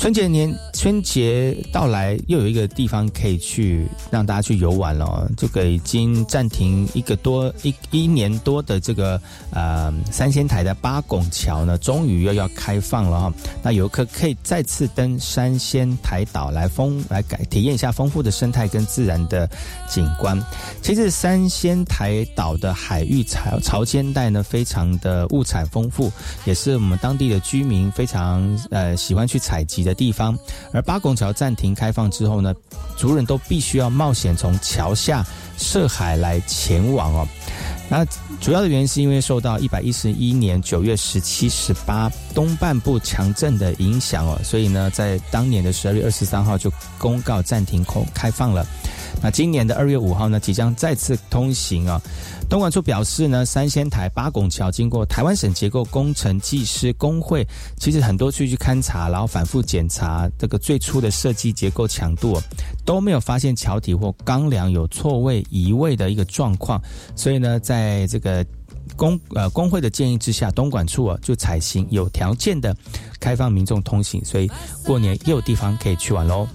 [0.00, 5.30] 春节年春节到来，又有一个地方可以去让大家去游玩了。
[5.36, 9.20] 这个已经暂停一个多一一年多的这个
[9.52, 13.32] 呃三仙台的八拱桥呢，终于又要开放了哈。
[13.62, 19.46] 那游客可以再次登三仙台岛来丰来改体验一下丰富的生态跟自然的
[19.86, 20.42] 景观。
[20.80, 26.10] 其实三仙台岛的海域潮潮间带呢，非常的物产丰富，
[26.46, 29.89] 也是我们当地的居民非常呃喜欢去采集的。
[29.90, 30.38] 的地方，
[30.72, 32.54] 而八拱桥暂停开放之后呢，
[32.96, 35.26] 族人都必须要冒险从桥下
[35.58, 37.28] 涉海来前往哦。
[37.88, 38.04] 那
[38.40, 48.64] 主要的原因是因为受到一百一十一年九月十七、十八东半部强震的影响哦，所以呢，在当年的十二月二十三号就公告暂停空开放了。
[49.22, 52.00] 那今年的二月五号呢，即将再次通行啊。
[52.48, 57.46] 东莞处表示呢，三仙台八拱桥经过台湾省结构工程技师工会，
[57.78, 62.40] 其实很多去去勘察，然后反复检查这个最初的设计结构强度，
[62.84, 66.82] 都没有发现桥体或钢梁有错位移位的一个状况，
[67.14, 68.44] 所以呢，在这个
[68.96, 72.74] 工呃工会的建议之下，东莞处啊就采行有条件的
[73.20, 74.50] 开放民众通行，所以
[74.84, 76.48] 过年又有地方可以去玩喽。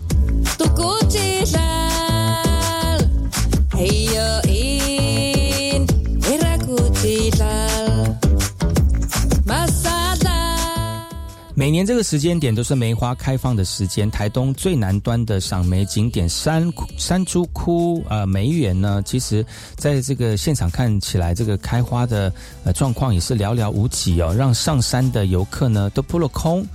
[11.58, 14.12] 每年这个时间点都是梅花开放的时间。
[14.12, 19.44] 台东最南端的赏梅景点山山珠窟呃梅园呢，其实
[19.76, 22.32] 在这个现场看起来，这个开花的
[22.66, 26.66] 呃状况也是寥寥无几哦，让上山的游客呢都扑了空。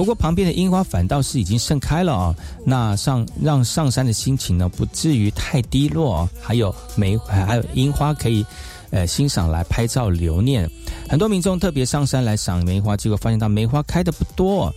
[0.00, 2.34] 不过旁边的樱花反倒是已经盛开了啊，
[2.64, 6.26] 那上让上山的心情呢不至于太低落。
[6.40, 8.42] 还有梅还有樱花可以。
[8.92, 10.68] 呃，欣赏来拍照留念，
[11.08, 14.74] 很多民众特别上山来赏梅花，结果发现到梅花开的不多。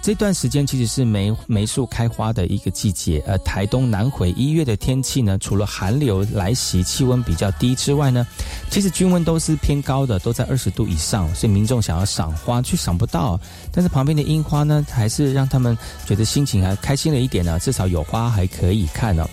[0.00, 3.22] 这段时间其实是梅梅树开花的一个季节。
[3.26, 8.26] 而台东南回一月的天气呢，除了寒流来袭，气温比较低之外呢，
[8.70, 13.38] 其实均温都是偏高的，都在二十度以上，所以民众想要赏花却赏不到。
[13.70, 15.76] 但是旁边的樱花呢，还是让他们
[16.06, 19.28] 觉得心情还开心了一点呢，至少有花还可以看呢。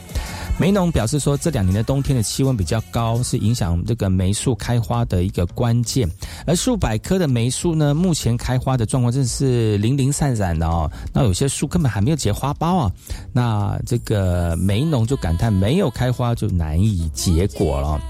[0.57, 6.09] 梅农表示说，这两年的冬天的气温比较高，是影响这个梅树开花的一个关键。
[6.47, 10.89] 而数百棵的梅树呢，目前开花的状况真的是零零散散的哦。
[11.13, 12.91] 那有些树根本还没有结花苞啊。
[13.33, 18.01] 那这个梅农就感叹，没有开花就难以结果了。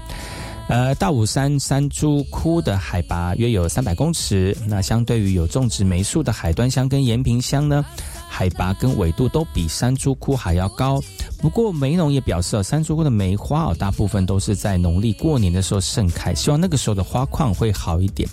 [0.68, 7.84] 呃，大武山山珠窟的海拔约有三百公尺，那相对于有种植梅树的海端乡跟延平乡呢？
[8.28, 11.00] 海拔跟纬度都比山珠窟还要高，
[11.38, 18.28] 不过梅农也表示，山珠窟的梅花哦，大部分都是在农历过年的时候盛开，希望那个时候的花况会好一点，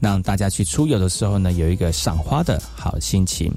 [0.00, 3.52] 让大家去出游的时候呢，有一个赏花的好心情。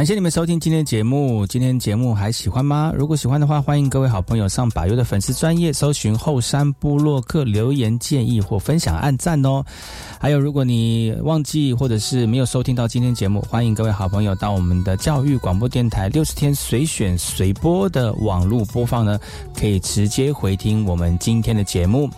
[0.00, 1.46] 感谢你们收听今天的节目。
[1.46, 2.90] 今天节目还喜欢吗？
[2.96, 9.62] 如果喜欢的话，欢迎各位好朋友上百优的粉丝专业搜寻后山部落客留言建议或分享按赞哦。
[10.18, 19.20] 还有，如果你忘记或者是没有收听到今天节目，欢迎各位好朋友到我们的教育广播电台六十天随选随播的网络播放呢，
[19.54, 22.08] 可以直接回听我们今天的节目。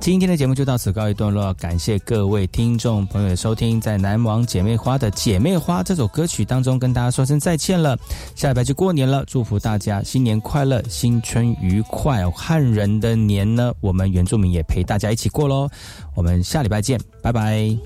[0.00, 3.78] 今天的节目就到此告一段落，感谢各位听众朋友的收听。
[3.78, 7.98] 在南王姐妹花的《姐妹花》这首歌曲当中，跟大家说声再见了。
[8.34, 12.28] 下礼拜就过年了，祝福大家新年快乐，新春愉快。
[12.30, 15.68] 汉人的年呢，我们原住民也陪大家一起过喽。
[16.14, 17.76] 我们下礼拜见，拜拜。